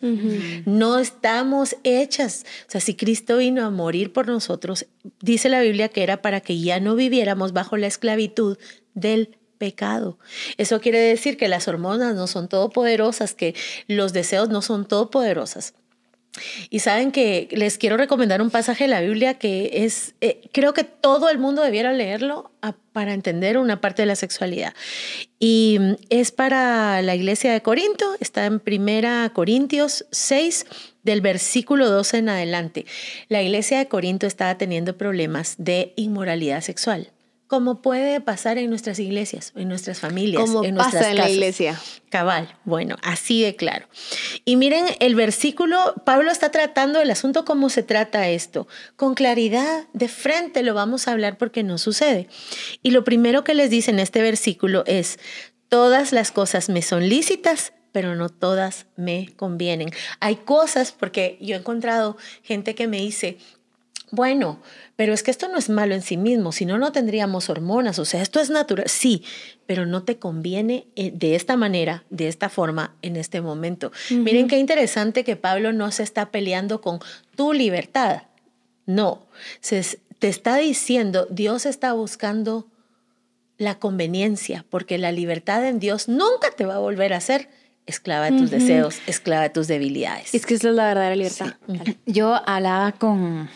No 0.67 0.99
estamos 0.99 1.77
hechas. 1.83 2.45
O 2.69 2.71
sea, 2.71 2.81
si 2.83 2.95
Cristo 2.95 3.39
vino 3.39 3.65
a 3.65 3.71
morir 3.71 4.13
por 4.13 4.27
nosotros, 4.27 4.87
dice 5.21 5.49
la 5.49 5.63
Biblia 5.63 5.89
que 5.89 6.03
era 6.03 6.21
para 6.21 6.43
que 6.43 6.61
ya 6.61 6.81
no 6.81 6.95
viviéramos 6.95 7.53
bajo 7.53 7.79
la 7.79 7.87
esclavitud 7.87 8.59
del 8.93 9.39
pecado. 9.61 10.19
Eso 10.57 10.81
quiere 10.81 10.99
decir 10.99 11.37
que 11.37 11.47
las 11.47 11.69
hormonas 11.69 12.17
no 12.17 12.27
son 12.27 12.49
todopoderosas, 12.49 13.35
que 13.35 13.55
los 13.87 14.13
deseos 14.13 14.49
no 14.49 14.63
son 14.63 14.89
todopoderosas. 14.89 15.75
Y 16.71 16.79
saben 16.79 17.11
que 17.11 17.49
les 17.51 17.77
quiero 17.77 17.97
recomendar 17.97 18.41
un 18.41 18.51
pasaje 18.51 18.85
de 18.85 18.89
la 18.89 19.01
Biblia 19.01 19.35
que 19.35 19.85
es, 19.85 20.15
eh, 20.21 20.41
creo 20.53 20.73
que 20.73 20.85
todo 20.85 21.29
el 21.29 21.39
mundo 21.39 21.63
debiera 21.63 21.93
leerlo 21.93 22.53
para 22.93 23.15
entender 23.15 23.59
una 23.59 23.81
parte 23.81 24.03
de 24.03 24.07
la 24.07 24.17
sexualidad. 24.17 24.73
Y 25.41 25.79
mm, 25.81 25.97
es 26.09 26.31
para 26.31 27.03
la 27.03 27.15
iglesia 27.15 27.53
de 27.53 27.63
Corinto, 27.63 28.15
está 28.21 28.47
en 28.47 28.61
Primera 28.61 29.31
Corintios 29.35 30.07
6, 30.13 30.67
del 31.03 31.21
versículo 31.21 31.91
12 31.91 32.19
en 32.19 32.29
adelante. 32.29 32.87
La 33.29 33.43
iglesia 33.43 33.79
de 33.79 33.89
Corinto 33.89 34.27
estaba 34.27 34.57
teniendo 34.57 34.97
problemas 34.97 35.57
de 35.59 35.93
inmoralidad 35.97 36.61
sexual 36.61 37.11
como 37.51 37.83
puede 37.83 38.21
pasar 38.21 38.59
en 38.59 38.71
nuestras 38.71 39.01
iglesias, 39.01 39.53
en 39.57 39.67
nuestras 39.67 39.99
familias, 39.99 40.41
como 40.41 40.63
en 40.63 40.77
pasa 40.77 40.91
nuestras 40.93 41.11
en 41.11 41.17
la 41.17 41.29
iglesia. 41.29 41.81
Cabal, 42.09 42.57
bueno, 42.65 42.95
así 43.03 43.43
de 43.43 43.57
claro. 43.57 43.89
Y 44.45 44.55
miren, 44.55 44.85
el 45.01 45.17
versículo, 45.17 45.95
Pablo 46.07 46.31
está 46.31 46.53
tratando 46.53 47.01
el 47.01 47.11
asunto 47.11 47.45
como 47.45 47.69
se 47.69 47.83
trata 47.83 48.29
esto, 48.29 48.69
con 48.95 49.15
claridad, 49.15 49.89
de 49.93 50.07
frente 50.07 50.63
lo 50.63 50.75
vamos 50.75 51.09
a 51.09 51.11
hablar 51.11 51.39
porque 51.39 51.65
no 51.65 51.77
sucede. 51.77 52.29
Y 52.85 52.93
lo 52.93 53.03
primero 53.03 53.43
que 53.43 53.55
les 53.55 53.69
dice 53.69 53.91
en 53.91 53.99
este 53.99 54.23
versículo 54.23 54.85
es, 54.87 55.19
todas 55.69 56.13
las 56.13 56.31
cosas 56.31 56.69
me 56.69 56.83
son 56.83 57.09
lícitas, 57.09 57.73
pero 57.91 58.15
no 58.15 58.29
todas 58.29 58.87
me 58.95 59.33
convienen. 59.35 59.91
Hay 60.21 60.37
cosas, 60.37 60.93
porque 60.93 61.37
yo 61.41 61.57
he 61.57 61.59
encontrado 61.59 62.17
gente 62.45 62.77
que 62.77 62.87
me 62.87 62.99
dice, 62.99 63.39
bueno, 64.11 64.61
pero 64.97 65.13
es 65.13 65.23
que 65.23 65.31
esto 65.31 65.49
no 65.49 65.59
es 65.59 65.69
malo 65.69 65.95
en 65.95 66.03
sí 66.03 66.17
mismo, 66.17 66.53
si 66.53 66.67
no, 66.67 66.79
no 66.79 66.93
tendríamos 66.93 67.49
hormonas, 67.49 67.99
o 67.99 68.05
sea, 68.05 68.23
esto 68.23 68.41
es 68.41 68.51
natural, 68.51 68.89
sí, 68.89 69.25
pero 69.67 69.87
no 69.87 70.03
te 70.03 70.19
conviene 70.19 70.87
eh, 70.97 71.13
de 71.15 71.37
esta 71.37 71.57
manera, 71.57 72.05
de 72.11 72.29
esta 72.29 72.49
forma, 72.49 72.95
en 73.03 73.17
este 73.17 73.41
momento. 73.41 73.93
Miren 74.11 74.49
qué 74.49 74.59
interesante 74.59 75.25
que 75.25 75.37
Pablo 75.37 75.73
no 75.73 75.91
se 75.93 76.03
está 76.03 76.31
peleando 76.31 76.81
con 76.81 77.01
tu 77.37 77.53
libertad, 77.53 78.23
no, 78.87 79.27
se, 79.61 80.01
te 80.19 80.29
está 80.29 80.57
diciendo, 80.57 81.27
Dios 81.31 81.67
está 81.67 81.93
buscando 81.93 82.67
la 83.59 83.79
conveniencia, 83.79 84.65
porque 84.71 84.99
la 84.99 85.13
libertad 85.13 85.67
en 85.67 85.79
Dios 85.79 86.09
nunca 86.09 86.51
te 86.57 86.67
va 86.67 86.77
a 86.77 86.79
volver 86.79 87.13
a 87.13 87.21
ser 87.21 87.49
esclava 87.87 88.31
de 88.31 88.39
tus 88.39 88.51
deseos, 88.51 89.01
esclava 89.07 89.43
de 89.43 89.51
tus 89.51 89.67
debilidades. 89.67 90.35
Es 90.35 90.47
que 90.47 90.55
esa 90.55 90.69
es 90.69 90.75
la 90.75 90.87
verdadera 90.87 91.17
libertad. 91.17 91.55
Yo 92.07 92.41
hablaba 92.47 92.93
con 92.93 93.49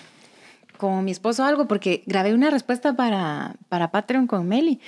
con 0.84 1.02
mi 1.02 1.12
esposo 1.12 1.44
algo 1.44 1.66
porque 1.66 2.02
grabé 2.04 2.34
una 2.34 2.50
respuesta 2.50 2.94
para, 2.94 3.56
para 3.70 3.90
Patreon 3.90 4.26
con 4.26 4.46
Meli. 4.46 4.80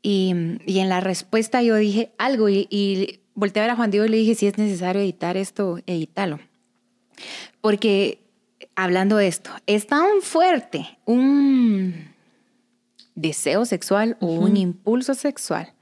Y, 0.00 0.34
y 0.64 0.78
en 0.78 0.88
la 0.88 1.00
respuesta 1.00 1.60
yo 1.60 1.76
dije 1.76 2.10
algo 2.16 2.48
y, 2.48 2.66
y 2.70 3.20
volteé 3.34 3.60
a 3.60 3.64
ver 3.64 3.72
a 3.72 3.76
Juan 3.76 3.90
Diego 3.90 4.06
y 4.06 4.08
le 4.08 4.16
dije, 4.16 4.34
si 4.34 4.46
es 4.46 4.56
necesario 4.56 5.02
editar 5.02 5.36
esto, 5.36 5.78
edítalo. 5.86 6.40
Porque 7.60 8.22
hablando 8.74 9.18
de 9.18 9.28
esto, 9.28 9.50
es 9.66 9.86
tan 9.86 10.22
fuerte 10.22 10.98
un 11.04 12.14
deseo 13.14 13.66
sexual 13.66 14.16
o 14.20 14.26
un 14.26 14.56
impulso 14.56 15.12
sexual, 15.12 15.74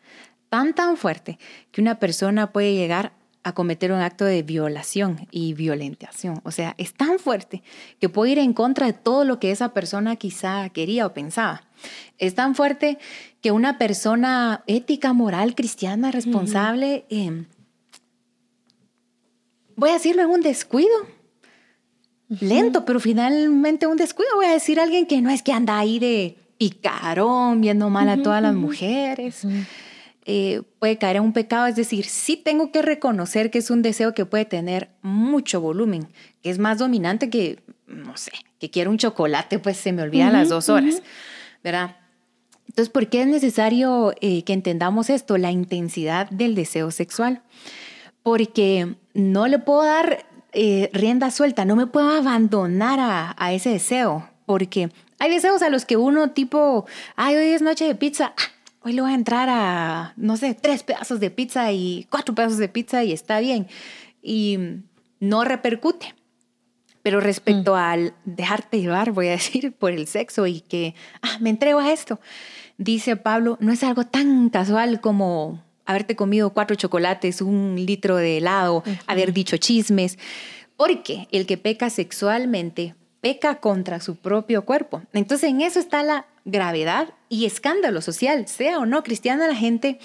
tan, 0.49 0.75
tan 0.75 0.97
fuerte, 0.97 1.39
que 1.71 1.81
una 1.81 2.01
persona 2.01 2.53
puede 2.53 2.75
llegar 2.75 3.13
a 3.43 3.55
cometer 3.55 3.93
un 3.93 4.01
acto 4.01 4.25
de 4.25 4.43
violación 4.43 5.27
y 5.31 5.55
violentación. 5.55 6.41
O 6.45 6.51
sea, 6.51 6.75
es 6.79 6.95
tan 6.95 7.19
fuerte 7.19 7.63
que 8.01 8.09
puede 8.09 8.33
ir 8.33 8.39
en 8.39 8.53
contra 8.53 8.87
de 8.87 8.93
todo 8.93 9.25
lo 9.25 9.39
que 9.39 9.51
esa 9.51 9.73
persona 9.73 10.17
quizá 10.17 10.69
quería 10.71 11.07
o 11.07 11.15
pensaba. 11.15 11.63
Es 12.19 12.35
tan 12.35 12.55
fuerte 12.55 12.99
que 13.41 13.53
una 13.53 13.79
persona 13.79 14.65
ética, 14.67 15.13
moral, 15.13 15.55
cristiana, 15.55 16.11
responsable, 16.11 17.07
em, 17.09 17.47
voy 19.77 19.91
a 19.91 19.95
decirlo 19.95 20.23
en 20.23 20.31
un 20.31 20.41
descuido, 20.41 20.97
lento, 22.29 22.85
pero 22.85 23.01
finalmente 23.01 23.87
un 23.87 23.97
descuido, 23.97 24.35
voy 24.35 24.47
a 24.47 24.53
decir 24.53 24.81
a 24.81 24.83
alguien 24.83 25.07
que 25.07 25.23
no 25.23 25.31
es 25.31 25.43
que 25.43 25.53
anda 25.53 25.79
ahí 25.79 25.99
de 25.99 26.37
picarón, 26.59 27.61
viendo 27.61 27.89
mal 27.89 28.09
a 28.09 28.21
todas 28.21 28.43
las 28.43 28.55
mujeres. 28.55 29.47
Eh, 30.31 30.61
puede 30.79 30.99
caer 30.99 31.17
en 31.17 31.23
un 31.23 31.33
pecado, 31.33 31.69
es 31.69 31.75
decir, 31.75 32.05
sí 32.05 32.37
tengo 32.37 32.71
que 32.71 32.83
reconocer 32.83 33.51
que 33.51 33.61
es 33.61 33.71
un 33.71 33.81
deseo 33.81 34.13
que 34.13 34.27
puede 34.27 34.45
tener 34.45 34.91
mucho 35.01 35.59
volumen, 35.63 36.07
que 36.43 36.51
es 36.51 36.59
más 36.59 36.77
dominante 36.77 37.31
que, 37.31 37.61
no 37.87 38.15
sé, 38.19 38.33
que 38.59 38.69
quiero 38.69 38.91
un 38.91 38.99
chocolate, 38.99 39.59
pues 39.59 39.79
se 39.79 39.91
me 39.91 40.03
olvida 40.03 40.31
las 40.31 40.51
dos 40.51 40.69
horas, 40.69 41.01
¿verdad? 41.65 41.97
Entonces, 42.67 42.91
¿por 42.91 43.09
qué 43.09 43.23
es 43.23 43.27
necesario 43.27 44.13
eh, 44.21 44.45
que 44.45 44.53
entendamos 44.53 45.09
esto, 45.09 45.39
la 45.39 45.51
intensidad 45.51 46.29
del 46.29 46.55
deseo 46.55 46.91
sexual? 46.91 47.41
Porque 48.23 48.97
no 49.15 49.49
le 49.49 49.59
puedo 49.59 49.83
dar 49.83 50.27
eh, 50.53 50.91
rienda 50.93 51.31
suelta, 51.31 51.65
no 51.65 51.75
me 51.75 51.87
puedo 51.87 52.11
abandonar 52.11 53.01
a, 53.01 53.35
a, 53.39 53.55
ese 53.55 53.71
deseo, 53.71 54.29
porque 54.45 54.91
hay 55.19 55.31
deseos 55.31 55.63
a 55.63 55.71
los 55.71 55.87
que 55.87 55.97
uno 55.97 56.33
tipo, 56.33 56.85
ay, 57.17 57.37
hoy 57.37 57.47
es 57.47 57.63
noche 57.63 57.87
de 57.87 57.95
pizza, 57.95 58.35
hoy 58.83 58.93
le 58.93 59.03
voy 59.03 59.13
a 59.13 59.15
entrar 59.15 59.49
a, 59.51 60.13
no 60.17 60.37
sé, 60.37 60.55
tres 60.55 60.83
pedazos 60.83 61.21
de 61.21 61.31
pizza 61.31 61.73
y 61.73 62.07
cuatro 62.11 62.35
pedazos 62.35 62.59
de 62.59 62.69
pizza 62.69 63.05
y 63.05 63.13
está 63.13 63.41
bien. 63.41 63.67
Y 64.23 64.59
no 65.21 65.45
repercute. 65.45 66.15
Pero 67.03 67.21
respecto 67.21 67.73
mm. 67.73 67.77
al 67.77 68.15
dejarte 68.25 68.81
llevar, 68.81 69.13
voy 69.13 69.29
a 69.29 69.31
decir, 69.39 69.73
por 69.73 69.93
el 69.93 70.07
sexo 70.07 70.47
y 70.47 70.61
que, 70.61 70.95
ah, 71.23 71.39
me 71.41 71.51
entrego 71.51 71.81
a 71.81 71.93
esto, 71.93 72.21
dice 72.77 73.17
Pablo, 73.17 73.57
no 73.61 73.73
es 73.73 73.83
algo 73.85 74.05
tan 74.05 74.51
casual 74.51 75.01
como 75.01 75.63
haberte 75.87 76.17
comido 76.17 76.51
cuatro 76.51 76.77
chocolates, 76.77 77.41
un 77.41 77.75
litro 77.77 78.17
de 78.17 78.39
helado, 78.39 78.83
haber 79.07 79.33
dicho 79.33 79.57
chismes, 79.57 80.19
porque 80.77 81.29
el 81.33 81.47
que 81.47 81.57
peca 81.57 81.89
sexualmente 81.89 82.95
peca 83.21 83.57
contra 83.57 84.01
su 84.01 84.17
propio 84.17 84.65
cuerpo. 84.65 85.03
Entonces 85.13 85.51
en 85.51 85.61
eso 85.61 85.81
está 85.81 86.03
la 86.03 86.27
gravedad 86.49 87.11
y 87.29 87.45
escándalo 87.45 88.01
social, 88.01 88.49
sea 88.49 88.79
o 88.79 88.87
no 88.87 89.03
cristiana 89.03 89.47
la 89.47 89.55
gente. 89.55 89.99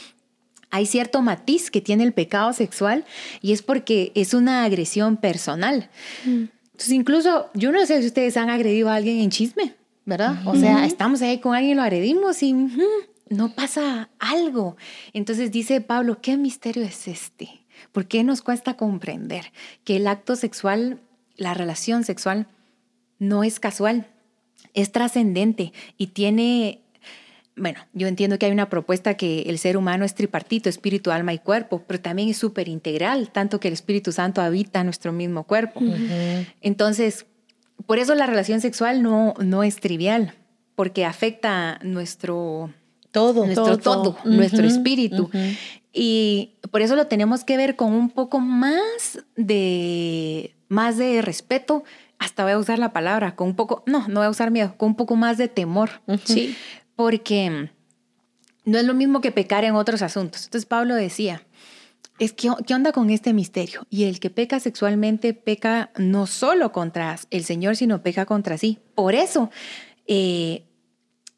Hay 0.69 0.85
cierto 0.85 1.21
matiz 1.21 1.71
que 1.71 1.81
tiene 1.81 2.03
el 2.03 2.13
pecado 2.13 2.51
sexual 2.53 3.05
y 3.41 3.53
es 3.53 3.61
porque 3.61 4.11
es 4.15 4.33
una 4.33 4.63
agresión 4.63 5.17
personal. 5.17 5.89
Mm. 6.25 6.45
Entonces, 6.71 6.93
incluso 6.93 7.49
yo 7.53 7.71
no 7.71 7.85
sé 7.85 8.01
si 8.01 8.07
ustedes 8.07 8.35
han 8.35 8.49
agredido 8.49 8.89
a 8.89 8.95
alguien 8.95 9.19
en 9.19 9.29
chisme, 9.29 9.75
¿verdad? 10.05 10.45
O 10.45 10.55
sea, 10.55 10.85
estamos 10.85 11.21
ahí 11.21 11.39
con 11.39 11.55
alguien, 11.55 11.77
lo 11.77 11.83
agredimos 11.83 12.41
y 12.41 12.53
no 13.29 13.53
pasa 13.53 14.09
algo. 14.19 14.75
Entonces 15.13 15.51
dice 15.51 15.81
Pablo, 15.81 16.19
¿qué 16.21 16.35
misterio 16.35 16.83
es 16.83 17.07
este? 17.07 17.61
¿Por 17.91 18.07
qué 18.07 18.23
nos 18.23 18.41
cuesta 18.41 18.75
comprender 18.75 19.51
que 19.83 19.97
el 19.97 20.07
acto 20.07 20.35
sexual, 20.35 20.99
la 21.37 21.53
relación 21.53 22.03
sexual, 22.03 22.47
no 23.19 23.43
es 23.43 23.59
casual? 23.59 24.07
Es 24.73 24.91
trascendente 24.91 25.73
y 25.97 26.07
tiene, 26.07 26.81
bueno, 27.55 27.79
yo 27.93 28.07
entiendo 28.07 28.39
que 28.39 28.45
hay 28.47 28.51
una 28.51 28.69
propuesta 28.69 29.15
que 29.15 29.43
el 29.43 29.59
ser 29.59 29.77
humano 29.77 30.05
es 30.05 30.15
tripartito, 30.15 30.69
espíritu, 30.69 31.11
alma 31.11 31.33
y 31.33 31.39
cuerpo, 31.39 31.83
pero 31.87 32.01
también 32.01 32.29
es 32.29 32.37
súper 32.37 32.67
integral, 32.67 33.31
tanto 33.31 33.59
que 33.59 33.67
el 33.67 33.73
Espíritu 33.73 34.11
Santo 34.11 34.41
habita 34.41 34.83
nuestro 34.83 35.11
mismo 35.13 35.43
cuerpo. 35.43 35.81
Entonces, 36.61 37.25
por 37.85 37.99
eso 37.99 38.15
la 38.15 38.25
relación 38.25 38.61
sexual 38.61 39.03
no, 39.03 39.33
no 39.39 39.63
es 39.63 39.77
trivial, 39.79 40.33
porque 40.75 41.05
afecta 41.05 41.79
nuestro 41.83 42.71
todo, 43.11 43.45
nuestro 43.45 43.77
todo, 43.77 44.17
nuestro 44.25 44.65
espíritu. 44.65 45.29
Y 45.93 46.55
por 46.71 46.81
eso 46.81 46.95
lo 46.95 47.05
tenemos 47.05 47.43
que 47.43 47.55
ver 47.55 47.75
con 47.75 47.93
un 47.93 48.09
poco 48.09 48.39
más 48.39 49.23
de, 49.35 50.55
más 50.67 50.97
de 50.97 51.21
respeto, 51.21 51.83
hasta 52.23 52.43
voy 52.43 52.53
a 52.53 52.57
usar 52.57 52.79
la 52.79 52.93
palabra, 52.93 53.35
con 53.35 53.49
un 53.49 53.55
poco, 53.55 53.83
no, 53.85 54.07
no 54.07 54.21
voy 54.21 54.27
a 54.27 54.29
usar 54.29 54.51
miedo, 54.51 54.75
con 54.77 54.89
un 54.89 54.95
poco 54.95 55.15
más 55.15 55.37
de 55.37 55.47
temor. 55.47 56.01
Sí. 56.23 56.55
Porque 56.95 57.69
no 58.65 58.77
es 58.77 58.85
lo 58.85 58.93
mismo 58.93 59.21
que 59.21 59.31
pecar 59.31 59.63
en 59.65 59.75
otros 59.75 60.01
asuntos. 60.01 60.45
Entonces 60.45 60.65
Pablo 60.65 60.95
decía, 60.95 61.43
es 62.19 62.33
que, 62.33 62.49
¿qué 62.65 62.73
onda 62.73 62.91
con 62.91 63.09
este 63.09 63.33
misterio? 63.33 63.85
Y 63.89 64.05
el 64.05 64.19
que 64.19 64.29
peca 64.29 64.59
sexualmente 64.59 65.33
peca 65.33 65.91
no 65.97 66.27
solo 66.27 66.71
contra 66.71 67.17
el 67.29 67.43
Señor, 67.43 67.75
sino 67.75 68.01
peca 68.01 68.25
contra 68.25 68.57
sí. 68.57 68.79
Por 68.95 69.15
eso 69.15 69.49
eh, 70.07 70.63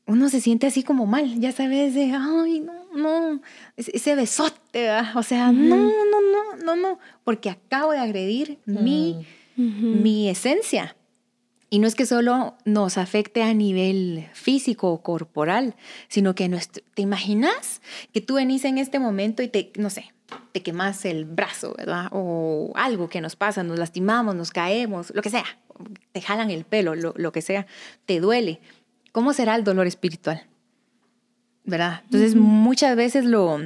uno 0.06 0.30
se 0.30 0.42
siente 0.42 0.68
así 0.68 0.84
como 0.84 1.06
mal, 1.06 1.40
ya 1.40 1.52
sabes, 1.52 1.96
de, 1.96 2.12
ay, 2.14 2.60
no, 2.60 2.74
no, 2.96 3.42
ese 3.76 4.16
besote, 4.16 4.92
o 5.16 5.24
sea, 5.24 5.52
no, 5.52 5.76
no, 5.78 6.22
no, 6.32 6.64
no, 6.64 6.76
no, 6.76 7.00
porque 7.24 7.50
acabo 7.50 7.92
de 7.92 8.00
agredir 8.00 8.60
mi 8.66 9.26
mi 9.56 10.30
esencia. 10.30 10.96
Y 11.70 11.80
no 11.80 11.88
es 11.88 11.96
que 11.96 12.06
solo 12.06 12.56
nos 12.64 12.98
afecte 12.98 13.42
a 13.42 13.54
nivel 13.54 14.28
físico 14.34 14.92
o 14.92 15.02
corporal, 15.02 15.76
sino 16.08 16.36
que 16.36 16.48
nuestro, 16.48 16.84
te 16.94 17.02
imaginas 17.02 17.82
que 18.14 18.22
tú 18.22 18.36
venís 18.36 18.66
en 18.66 18.78
este 18.78 19.00
momento 19.00 19.42
y 19.42 19.48
te, 19.48 19.72
no 19.78 19.90
sé, 19.90 20.14
te 20.52 20.62
quemas 20.62 21.06
el 21.06 21.26
brazo, 21.26 21.74
¿verdad? 21.78 22.08
O 22.12 22.72
algo 22.76 23.10
que 23.10 23.20
nos 23.20 23.36
pasa, 23.36 23.64
nos 23.64 23.80
lastimamos, 23.80 24.36
nos 24.36 24.52
caemos, 24.52 25.12
lo 25.16 25.22
que 25.22 25.30
sea, 25.30 25.46
te 26.12 26.22
jalan 26.22 26.52
el 26.52 26.66
pelo, 26.66 26.96
lo, 26.96 27.14
lo 27.18 27.32
que 27.32 27.42
sea, 27.42 27.66
te 28.06 28.20
duele. 28.20 28.62
¿Cómo 29.12 29.34
será 29.34 29.56
el 29.56 29.64
dolor 29.64 29.88
espiritual? 29.88 30.44
¿Verdad? 31.64 32.02
Entonces 32.06 32.36
muchas 32.36 32.96
veces 32.96 33.26
lo, 33.26 33.60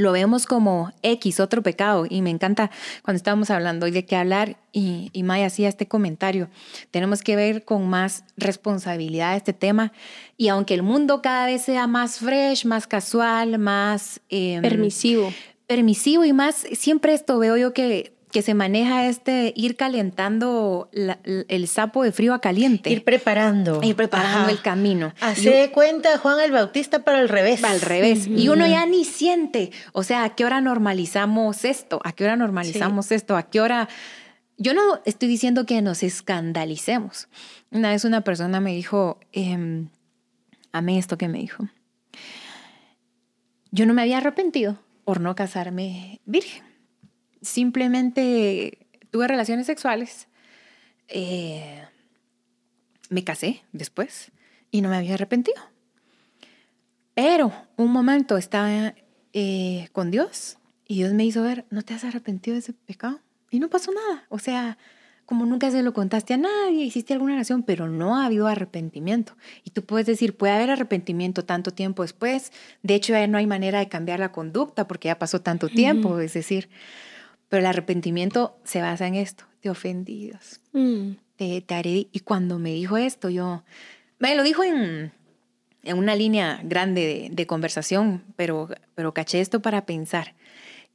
lo 0.00 0.12
vemos 0.12 0.46
como 0.46 0.92
X, 1.02 1.40
otro 1.40 1.62
pecado. 1.62 2.06
Y 2.08 2.22
me 2.22 2.30
encanta 2.30 2.70
cuando 3.02 3.16
estábamos 3.16 3.50
hablando 3.50 3.86
hoy 3.86 3.92
de 3.92 4.04
qué 4.04 4.16
hablar 4.16 4.56
y, 4.72 5.10
y 5.12 5.22
Maya 5.22 5.46
hacía 5.46 5.68
este 5.68 5.86
comentario. 5.86 6.48
Tenemos 6.90 7.22
que 7.22 7.36
ver 7.36 7.64
con 7.64 7.88
más 7.88 8.24
responsabilidad 8.36 9.36
este 9.36 9.52
tema. 9.52 9.92
Y 10.36 10.48
aunque 10.48 10.74
el 10.74 10.82
mundo 10.82 11.22
cada 11.22 11.46
vez 11.46 11.62
sea 11.62 11.86
más 11.86 12.18
fresh, 12.18 12.64
más 12.64 12.86
casual, 12.86 13.58
más... 13.58 14.20
Em, 14.28 14.62
permisivo. 14.62 15.32
Permisivo 15.66 16.24
y 16.24 16.32
más, 16.32 16.66
siempre 16.72 17.14
esto 17.14 17.38
veo 17.38 17.56
yo 17.56 17.72
que 17.72 18.12
que 18.30 18.42
se 18.42 18.54
maneja 18.54 19.06
este 19.06 19.52
ir 19.56 19.76
calentando 19.76 20.88
el 20.92 21.68
sapo 21.68 22.02
de 22.02 22.12
frío 22.12 22.34
a 22.34 22.40
caliente. 22.40 22.90
Ir 22.90 23.04
preparando. 23.04 23.80
Ir 23.82 23.96
preparando 23.96 24.48
el 24.48 24.62
camino. 24.62 25.12
Hace 25.20 25.70
cuenta 25.72 26.16
Juan 26.18 26.40
el 26.40 26.52
Bautista 26.52 27.04
para 27.04 27.20
el 27.20 27.28
revés. 27.28 27.60
Para 27.60 27.74
el 27.74 27.80
revés. 27.80 28.26
Y 28.26 28.48
uno 28.48 28.66
ya 28.66 28.86
ni 28.86 29.04
siente. 29.04 29.72
O 29.92 30.02
sea, 30.02 30.24
¿a 30.24 30.34
qué 30.34 30.44
hora 30.44 30.60
normalizamos 30.60 31.64
esto? 31.64 32.00
¿A 32.04 32.12
qué 32.12 32.24
hora 32.24 32.36
normalizamos 32.36 33.12
esto? 33.12 33.36
¿A 33.36 33.44
qué 33.44 33.60
hora...? 33.60 33.88
Yo 34.56 34.74
no 34.74 35.00
estoy 35.06 35.28
diciendo 35.28 35.64
que 35.64 35.80
nos 35.80 36.02
escandalicemos. 36.02 37.28
Una 37.70 37.90
vez 37.90 38.04
una 38.04 38.20
persona 38.20 38.60
me 38.60 38.74
dijo, 38.74 39.18
eh, 39.32 39.86
amé 40.72 40.98
esto 40.98 41.16
que 41.16 41.28
me 41.28 41.38
dijo. 41.38 41.68
Yo 43.70 43.86
no 43.86 43.94
me 43.94 44.02
había 44.02 44.18
arrepentido 44.18 44.78
por 45.04 45.20
no 45.20 45.34
casarme 45.34 46.20
virgen 46.26 46.69
simplemente 47.42 48.86
tuve 49.10 49.28
relaciones 49.28 49.66
sexuales, 49.66 50.28
eh, 51.08 51.84
me 53.08 53.24
casé 53.24 53.62
después 53.72 54.30
y 54.70 54.80
no 54.80 54.88
me 54.88 54.96
había 54.96 55.14
arrepentido. 55.14 55.60
Pero 57.14 57.52
un 57.76 57.90
momento 57.90 58.36
estaba 58.36 58.94
eh, 59.32 59.88
con 59.92 60.10
Dios 60.10 60.58
y 60.86 60.94
Dios 60.96 61.12
me 61.12 61.24
hizo 61.24 61.42
ver, 61.42 61.66
¿no 61.70 61.82
te 61.82 61.94
has 61.94 62.04
arrepentido 62.04 62.54
de 62.54 62.60
ese 62.60 62.72
pecado? 62.72 63.20
Y 63.50 63.58
no 63.58 63.68
pasó 63.68 63.92
nada. 63.92 64.24
O 64.28 64.38
sea, 64.38 64.78
como 65.26 65.46
nunca 65.46 65.70
se 65.70 65.82
lo 65.82 65.92
contaste 65.92 66.34
a 66.34 66.38
nadie, 66.38 66.84
hiciste 66.84 67.12
alguna 67.12 67.34
oración, 67.34 67.62
pero 67.62 67.88
no 67.88 68.16
ha 68.16 68.26
habido 68.26 68.48
arrepentimiento. 68.48 69.36
Y 69.62 69.70
tú 69.70 69.84
puedes 69.84 70.06
decir, 70.06 70.36
puede 70.36 70.54
haber 70.54 70.70
arrepentimiento 70.70 71.44
tanto 71.44 71.72
tiempo 71.72 72.02
después. 72.02 72.52
De 72.82 72.94
hecho, 72.94 73.12
ya 73.12 73.26
no 73.26 73.38
hay 73.38 73.46
manera 73.46 73.78
de 73.78 73.88
cambiar 73.88 74.18
la 74.18 74.32
conducta 74.32 74.88
porque 74.88 75.06
ya 75.06 75.18
pasó 75.18 75.40
tanto 75.40 75.68
tiempo. 75.68 76.18
Es 76.18 76.34
decir, 76.34 76.68
pero 77.50 77.60
el 77.60 77.66
arrepentimiento 77.66 78.56
se 78.64 78.80
basa 78.80 79.06
en 79.06 79.16
esto, 79.16 79.44
te 79.60 79.68
ofendidos, 79.68 80.60
mm. 80.72 81.10
te, 81.36 81.60
te 81.60 81.82
Y 81.84 82.20
cuando 82.20 82.58
me 82.58 82.70
dijo 82.70 82.96
esto, 82.96 83.28
yo, 83.28 83.64
me 84.18 84.34
lo 84.36 84.44
dijo 84.44 84.62
en, 84.62 85.12
en 85.82 85.98
una 85.98 86.14
línea 86.14 86.60
grande 86.62 87.28
de, 87.30 87.46
conversación, 87.46 88.22
pero, 88.36 88.68
pero 88.94 89.12
caché 89.12 89.40
esto 89.40 89.60
para 89.60 89.84
pensar. 89.84 90.34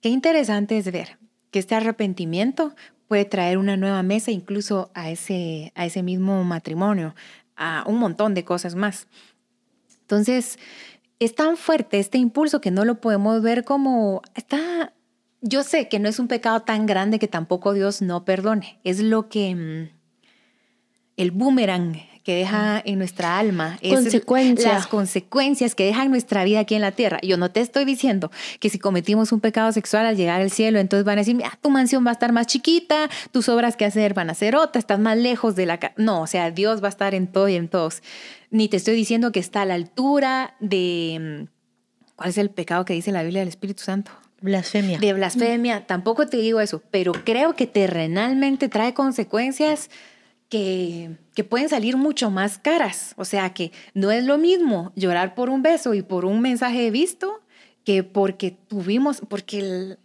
Qué 0.02 0.10
interesante 0.10 0.78
es 0.78 0.92
ver 0.92 1.18
que 1.52 1.60
este 1.60 1.76
arrepentimiento 1.76 2.74
puede 3.10 3.26
traer 3.26 3.58
una 3.58 3.76
nueva 3.76 4.02
mesa 4.02 4.32
incluso 4.32 4.92
a 4.94 5.10
ese, 5.10 5.74
a 5.76 5.86
ese 5.86 6.04
mismo 6.04 6.44
matrimonio, 6.46 7.16
a 7.58 7.84
un 7.86 8.00
montón 8.00 8.34
de 8.34 8.46
cosas 8.46 8.76
más. 8.76 9.08
Entonces, 10.02 10.58
es 11.20 11.36
tan 11.36 11.58
fuerte 11.58 12.00
este 12.00 12.18
impulso 12.18 12.62
que 12.62 12.72
no 12.72 12.86
lo 12.86 13.02
podemos 13.02 13.42
ver 13.42 13.66
como 13.66 14.22
está 14.36 14.94
yo 15.48 15.64
sé 15.64 15.88
que 15.88 16.00
no 16.00 16.10
es 16.10 16.18
un 16.18 16.28
pecado 16.28 16.62
tan 16.62 16.88
grande 16.88 17.20
que 17.20 17.28
tampoco 17.28 17.74
Dios 17.74 18.02
no 18.02 18.26
perdone. 18.26 18.80
Es 18.84 19.00
lo 19.00 19.30
que 19.30 19.56
mm, 19.56 19.90
el 21.18 21.32
boomerang 21.32 22.02
que 22.24 22.36
deja 22.36 22.82
en 22.84 22.98
nuestra 22.98 23.38
alma. 23.38 23.78
Consecuencias. 23.88 24.74
Las 24.74 24.88
consecuencias 24.88 25.76
que 25.76 25.86
deja 25.86 26.04
en 26.04 26.10
nuestra 26.10 26.44
vida 26.44 26.62
aquí 26.62 26.74
en 26.74 26.82
la 26.82 26.92
tierra. 26.92 27.20
Yo 27.22 27.38
no 27.38 27.52
te 27.52 27.62
estoy 27.62 27.86
diciendo 27.86 28.32
que 28.60 28.72
si 28.72 28.80
cometimos 28.80 29.32
un 29.32 29.40
pecado 29.40 29.72
sexual 29.72 30.08
al 30.08 30.18
llegar 30.18 30.42
al 30.42 30.50
cielo, 30.50 30.80
entonces 30.80 31.06
van 31.06 31.20
a 31.20 31.22
decir, 31.22 31.40
tu 31.62 31.70
mansión 31.70 32.04
va 32.04 32.10
a 32.10 32.14
estar 32.14 32.32
más 32.32 32.48
chiquita, 32.48 33.08
tus 33.32 33.48
obras 33.48 33.78
que 33.78 33.86
hacer 33.86 34.16
van 34.16 34.32
a 34.32 34.34
ser 34.34 34.56
otras, 34.56 34.82
estás 34.82 35.00
más 35.00 35.16
lejos 35.20 35.56
de 35.56 35.68
la... 35.68 35.80
No, 35.98 36.22
o 36.22 36.28
sea, 36.28 36.50
Dios 36.50 36.82
va 36.82 36.88
a 36.88 36.90
estar 36.90 37.14
en 37.14 37.28
todo 37.28 37.48
y 37.48 37.56
en 37.56 37.68
todos. 37.68 38.02
Ni 38.50 38.68
te 38.70 38.78
estoy 38.78 38.96
diciendo 38.96 39.32
que 39.32 39.40
está 39.40 39.62
a 39.62 39.66
la 39.66 39.76
altura 39.76 40.56
de... 40.60 41.46
Mm, 41.46 41.56
¿Cuál 42.16 42.30
es 42.30 42.38
el 42.40 42.50
pecado 42.50 42.86
que 42.86 42.94
dice 42.94 43.12
la 43.12 43.22
Biblia 43.22 43.42
del 43.42 43.50
Espíritu 43.50 43.84
Santo? 43.84 44.12
Blasfemia. 44.46 45.00
De 45.00 45.12
blasfemia, 45.12 45.88
tampoco 45.88 46.28
te 46.28 46.38
digo 46.38 46.60
eso, 46.60 46.84
pero 46.92 47.14
creo 47.14 47.56
que 47.56 47.66
terrenalmente 47.66 48.70
trae 48.70 48.94
consecuencias 48.94 49.90
que, 50.50 51.18
que, 51.34 51.44
pueden 51.44 51.68
salir 51.68 51.98
mucho 51.98 52.30
más 52.30 52.60
caras. 52.60 53.16
O 53.18 53.26
sea 53.26 53.56
que 53.56 53.72
no 53.96 54.12
es 54.12 54.24
lo 54.24 54.38
mismo 54.38 54.94
llorar 54.96 55.34
por 55.34 55.50
un 55.50 55.64
beso 55.64 55.96
y 55.96 56.04
por 56.04 56.26
un 56.26 56.42
mensaje 56.42 56.92
visto 56.92 57.42
que 57.84 58.04
porque 58.04 58.52
tuvimos, 58.52 59.22
porque 59.28 59.98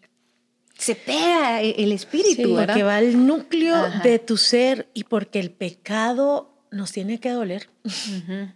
se 0.79 0.95
pega 0.95 1.61
e, 1.61 1.85
el 1.85 1.93
espíritu. 1.93 2.49
Sí, 2.49 2.55
porque 2.57 2.83
va 2.83 2.97
al 2.97 3.27
núcleo 3.27 3.77
de 4.03 4.19
tu 4.19 4.39
ser 4.39 4.89
y 4.95 5.05
porque 5.05 5.39
el 5.39 5.51
pecado 5.51 6.51
nos 6.71 6.93
tiene 6.93 7.21
que 7.21 7.29
doler, 7.29 7.69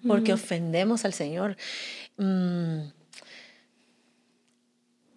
porque 0.07 0.33
ofendemos 0.33 1.05
al 1.05 1.13
Señor. 1.13 1.59
Mm, 2.17 2.85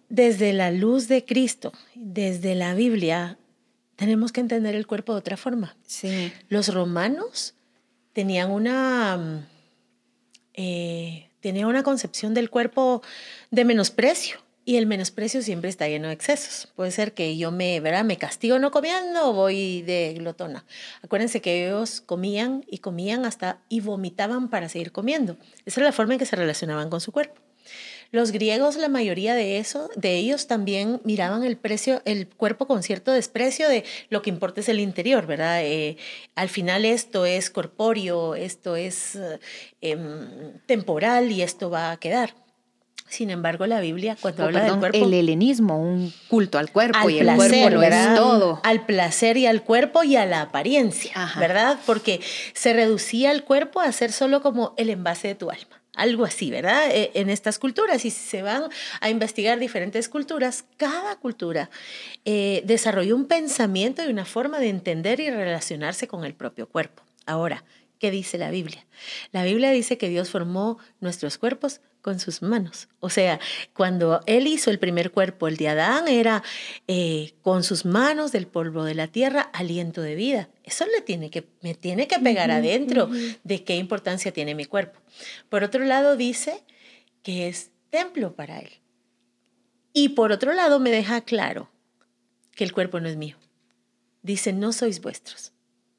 desde 0.08 0.52
la 0.52 0.70
luz 0.70 1.08
de 1.08 1.24
Cristo, 1.24 1.72
desde 1.94 2.54
la 2.54 2.74
Biblia, 2.74 3.38
tenemos 3.96 4.32
que 4.32 4.40
entender 4.40 4.74
el 4.74 4.86
cuerpo 4.86 5.12
de 5.12 5.18
otra 5.18 5.36
forma. 5.36 5.76
Sí. 5.86 6.32
Los 6.48 6.72
romanos 6.72 7.54
tenían 8.12 8.50
una, 8.50 9.46
eh, 10.54 11.28
tenían 11.40 11.68
una 11.68 11.82
concepción 11.82 12.34
del 12.34 12.50
cuerpo 12.50 13.02
de 13.50 13.64
menosprecio. 13.64 14.38
Y 14.64 14.76
el 14.76 14.86
menosprecio 14.86 15.40
siempre 15.40 15.70
está 15.70 15.88
lleno 15.88 16.08
de 16.08 16.12
excesos. 16.12 16.68
Puede 16.76 16.90
ser 16.90 17.14
que 17.14 17.38
yo 17.38 17.50
me, 17.50 17.80
¿verdad? 17.80 18.04
me 18.04 18.18
castigo 18.18 18.58
no 18.58 18.70
comiendo 18.70 19.30
o 19.30 19.32
voy 19.32 19.80
de 19.80 20.12
glotona. 20.18 20.66
Acuérdense 21.02 21.40
que 21.40 21.66
ellos 21.66 22.02
comían 22.02 22.66
y 22.68 22.78
comían 22.78 23.24
hasta 23.24 23.62
y 23.70 23.80
vomitaban 23.80 24.50
para 24.50 24.68
seguir 24.68 24.92
comiendo. 24.92 25.38
Esa 25.64 25.80
era 25.80 25.88
la 25.88 25.92
forma 25.92 26.12
en 26.12 26.18
que 26.18 26.26
se 26.26 26.36
relacionaban 26.36 26.90
con 26.90 27.00
su 27.00 27.12
cuerpo. 27.12 27.40
Los 28.10 28.32
griegos, 28.32 28.76
la 28.76 28.88
mayoría 28.88 29.34
de 29.34 29.58
eso, 29.58 29.90
de 29.94 30.16
ellos 30.16 30.46
también 30.46 31.00
miraban 31.04 31.44
el 31.44 31.58
precio, 31.58 32.00
el 32.06 32.26
cuerpo 32.26 32.66
con 32.66 32.82
cierto 32.82 33.12
desprecio 33.12 33.68
de 33.68 33.84
lo 34.08 34.22
que 34.22 34.30
importa 34.30 34.62
es 34.62 34.70
el 34.70 34.80
interior, 34.80 35.26
¿verdad? 35.26 35.60
Eh, 35.62 35.98
al 36.34 36.48
final 36.48 36.86
esto 36.86 37.26
es 37.26 37.50
corpóreo, 37.50 38.34
esto 38.34 38.76
es 38.76 39.16
eh, 39.16 39.38
em, 39.82 40.58
temporal 40.64 41.30
y 41.30 41.42
esto 41.42 41.68
va 41.68 41.90
a 41.90 41.98
quedar. 41.98 42.34
Sin 43.08 43.30
embargo, 43.30 43.66
la 43.66 43.80
Biblia, 43.80 44.16
cuando 44.20 44.42
oh, 44.42 44.46
habla 44.46 44.64
del 44.64 44.78
cuerpo. 44.78 44.98
El 44.98 45.14
helenismo, 45.14 45.78
un 45.78 46.12
culto 46.28 46.58
al 46.58 46.70
cuerpo 46.70 47.08
y 47.10 47.18
el 47.18 47.34
cuerpo 47.36 47.70
lo 47.70 47.82
es 47.82 48.14
todo. 48.14 48.60
Al 48.64 48.86
placer 48.86 49.36
y 49.36 49.46
al 49.46 49.62
cuerpo 49.64 50.02
y 50.02 50.16
a 50.16 50.24
la 50.24 50.42
apariencia, 50.42 51.12
¿verdad? 51.38 51.78
Porque 51.84 52.20
se 52.54 52.72
reducía 52.72 53.32
el 53.32 53.44
cuerpo 53.44 53.80
a 53.80 53.90
ser 53.92 54.12
solo 54.12 54.42
como 54.42 54.74
el 54.76 54.90
envase 54.90 55.28
de 55.28 55.34
tu 55.34 55.50
alma 55.50 55.77
algo 55.98 56.24
así, 56.24 56.50
¿verdad? 56.50 56.90
E, 56.90 57.10
en 57.14 57.28
estas 57.28 57.58
culturas. 57.58 58.04
Y 58.04 58.10
si 58.10 58.20
se 58.20 58.42
van 58.42 58.64
a 59.00 59.10
investigar 59.10 59.58
diferentes 59.58 60.08
culturas, 60.08 60.64
cada 60.76 61.16
cultura 61.16 61.70
eh, 62.24 62.62
desarrolló 62.64 63.16
un 63.16 63.26
pensamiento 63.26 64.02
y 64.02 64.10
una 64.10 64.24
forma 64.24 64.60
de 64.60 64.68
entender 64.68 65.20
y 65.20 65.28
relacionarse 65.28 66.08
con 66.08 66.24
el 66.24 66.34
propio 66.34 66.68
cuerpo. 66.68 67.02
Ahora, 67.26 67.64
¿qué 67.98 68.10
dice 68.10 68.38
la 68.38 68.50
Biblia? 68.50 68.86
La 69.32 69.42
Biblia 69.42 69.70
dice 69.70 69.98
que 69.98 70.08
Dios 70.08 70.30
formó 70.30 70.78
nuestros 71.00 71.36
cuerpos 71.36 71.80
con 72.08 72.20
sus 72.20 72.40
manos. 72.40 72.88
O 73.00 73.10
sea, 73.10 73.38
cuando 73.74 74.22
Él 74.24 74.46
hizo 74.46 74.70
el 74.70 74.78
primer 74.78 75.10
cuerpo, 75.10 75.46
el 75.46 75.58
de 75.58 75.68
Adán, 75.68 76.08
era 76.08 76.42
eh, 76.86 77.34
con 77.42 77.62
sus 77.62 77.84
manos 77.84 78.32
del 78.32 78.46
polvo 78.46 78.82
de 78.84 78.94
la 78.94 79.08
tierra, 79.08 79.42
aliento 79.52 80.00
de 80.00 80.14
vida. 80.14 80.48
Eso 80.64 80.86
le 80.86 81.02
tiene 81.02 81.28
que, 81.28 81.46
me 81.60 81.74
tiene 81.74 82.08
que 82.08 82.18
pegar 82.18 82.50
adentro 82.50 83.10
de 83.44 83.62
qué 83.62 83.76
importancia 83.76 84.32
tiene 84.32 84.54
mi 84.54 84.64
cuerpo. 84.64 84.98
Por 85.50 85.64
otro 85.64 85.84
lado, 85.84 86.16
dice 86.16 86.64
que 87.22 87.46
es 87.46 87.72
templo 87.90 88.34
para 88.34 88.60
Él. 88.60 88.70
Y 89.92 90.08
por 90.08 90.32
otro 90.32 90.54
lado, 90.54 90.80
me 90.80 90.90
deja 90.90 91.20
claro 91.20 91.70
que 92.54 92.64
el 92.64 92.72
cuerpo 92.72 93.00
no 93.00 93.10
es 93.10 93.18
mío. 93.18 93.36
Dice, 94.22 94.54
no 94.54 94.72
sois 94.72 95.02
vuestros. 95.02 95.52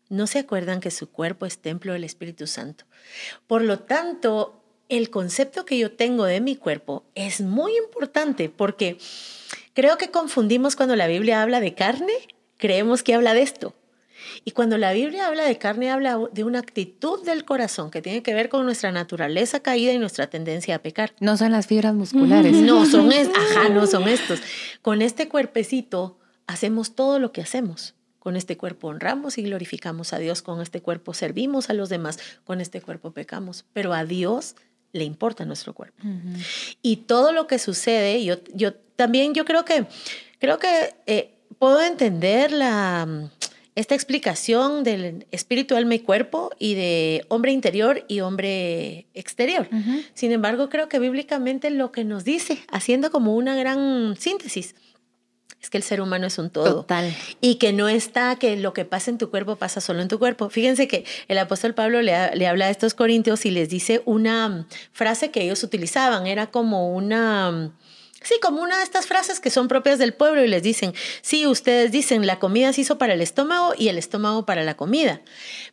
No 0.09 0.25
se 0.25 0.39
acuerdan 0.39 0.79
que 0.79 0.89
su 0.89 1.11
cuerpo 1.11 1.45
es 1.45 1.59
templo 1.59 1.93
del 1.93 2.03
Espíritu 2.03 2.47
Santo. 2.47 2.85
Por 3.45 3.61
lo 3.61 3.77
tanto, 3.77 4.58
el 4.89 5.11
concepto 5.11 5.65
que 5.65 5.77
yo 5.77 5.91
tengo 5.91 6.25
de 6.25 6.41
mi 6.41 6.55
cuerpo 6.55 7.05
es 7.15 7.41
muy 7.41 7.77
importante 7.77 8.49
porque 8.49 8.97
creo 9.73 9.97
que 9.97 10.09
confundimos 10.09 10.75
cuando 10.75 10.95
la 10.95 11.07
Biblia 11.07 11.41
habla 11.41 11.61
de 11.61 11.75
carne, 11.75 12.13
creemos 12.57 13.03
que 13.03 13.13
habla 13.13 13.33
de 13.33 13.43
esto. 13.43 13.75
Y 14.43 14.51
cuando 14.51 14.77
la 14.77 14.91
Biblia 14.91 15.27
habla 15.27 15.45
de 15.45 15.57
carne, 15.57 15.91
habla 15.91 16.19
de 16.31 16.43
una 16.43 16.59
actitud 16.59 17.23
del 17.23 17.45
corazón 17.45 17.89
que 17.89 18.01
tiene 18.01 18.21
que 18.21 18.33
ver 18.33 18.49
con 18.49 18.65
nuestra 18.65 18.91
naturaleza 18.91 19.61
caída 19.61 19.93
y 19.93 19.99
nuestra 19.99 20.27
tendencia 20.27 20.75
a 20.75 20.79
pecar. 20.79 21.13
No 21.19 21.37
son 21.37 21.51
las 21.51 21.67
fibras 21.67 21.93
musculares. 21.93 22.53
No, 22.53 22.85
son, 22.85 23.11
es, 23.11 23.29
ajá, 23.29 23.69
no 23.69 23.87
son 23.87 24.07
estos. 24.07 24.41
Con 24.81 25.01
este 25.01 25.29
cuerpecito 25.29 26.19
hacemos 26.47 26.95
todo 26.95 27.19
lo 27.19 27.31
que 27.31 27.41
hacemos. 27.41 27.95
Con 28.19 28.35
este 28.35 28.57
cuerpo 28.57 28.89
honramos 28.89 29.37
y 29.37 29.43
glorificamos 29.43 30.11
a 30.11 30.17
Dios, 30.17 30.41
con 30.41 30.61
este 30.61 30.81
cuerpo 30.81 31.13
servimos 31.13 31.69
a 31.69 31.73
los 31.73 31.87
demás, 31.87 32.19
con 32.43 32.59
este 32.59 32.81
cuerpo 32.81 33.11
pecamos. 33.11 33.65
Pero 33.71 33.93
a 33.93 34.03
Dios 34.03 34.55
le 34.93 35.03
importa 35.03 35.45
nuestro 35.45 35.73
cuerpo. 35.73 36.03
Y 36.81 36.97
todo 36.97 37.31
lo 37.31 37.47
que 37.47 37.59
sucede, 37.59 38.23
yo, 38.23 38.37
yo 38.53 38.73
también 38.95 39.33
yo 39.33 39.45
creo 39.45 39.65
que, 39.65 39.85
creo 40.39 40.59
que 40.59 40.95
eh, 41.05 41.31
puedo 41.57 41.81
entender 41.81 42.51
la, 42.51 43.29
esta 43.75 43.95
explicación 43.95 44.83
del 44.83 45.25
espíritu, 45.31 45.75
alma 45.75 45.95
y 45.95 45.99
cuerpo 45.99 46.51
y 46.59 46.73
de 46.73 47.25
hombre 47.29 47.51
interior 47.53 48.03
y 48.07 48.19
hombre 48.19 49.07
exterior. 49.13 49.69
Sin 50.13 50.31
embargo, 50.31 50.69
creo 50.69 50.89
que 50.89 50.99
bíblicamente 50.99 51.69
lo 51.69 51.91
que 51.91 52.03
nos 52.03 52.25
dice, 52.25 52.59
haciendo 52.71 53.09
como 53.09 53.35
una 53.35 53.55
gran 53.55 54.15
síntesis, 54.17 54.75
es 55.61 55.69
que 55.69 55.77
el 55.77 55.83
ser 55.83 56.01
humano 56.01 56.27
es 56.27 56.37
un 56.37 56.49
todo. 56.49 56.75
Total. 56.75 57.13
Y 57.41 57.55
que 57.55 57.73
no 57.73 57.89
está 57.89 58.35
que 58.37 58.55
lo 58.55 58.73
que 58.73 58.85
pasa 58.85 59.11
en 59.11 59.17
tu 59.17 59.29
cuerpo 59.29 59.57
pasa 59.57 59.81
solo 59.81 60.01
en 60.01 60.07
tu 60.07 60.19
cuerpo. 60.19 60.49
Fíjense 60.49 60.87
que 60.87 61.05
el 61.27 61.37
apóstol 61.37 61.73
Pablo 61.73 62.01
le, 62.01 62.35
le 62.35 62.47
habla 62.47 62.65
a 62.65 62.69
estos 62.69 62.93
corintios 62.93 63.45
y 63.45 63.51
les 63.51 63.69
dice 63.69 64.01
una 64.05 64.67
frase 64.93 65.31
que 65.31 65.41
ellos 65.41 65.63
utilizaban. 65.63 66.27
Era 66.27 66.47
como 66.47 66.93
una 66.95 67.71
Sí, 68.21 68.35
como 68.41 68.61
una 68.61 68.77
de 68.77 68.83
estas 68.83 69.05
frases 69.05 69.39
que 69.39 69.49
son 69.49 69.67
propias 69.67 69.97
del 69.97 70.13
pueblo 70.13 70.43
y 70.43 70.47
les 70.47 70.61
dicen, 70.61 70.93
sí, 71.21 71.47
ustedes 71.47 71.91
dicen, 71.91 72.27
la 72.27 72.37
comida 72.37 72.73
se 72.73 72.81
hizo 72.81 72.97
para 72.97 73.13
el 73.13 73.21
estómago 73.21 73.73
y 73.77 73.87
el 73.87 73.97
estómago 73.97 74.45
para 74.45 74.63
la 74.63 74.75
comida, 74.75 75.21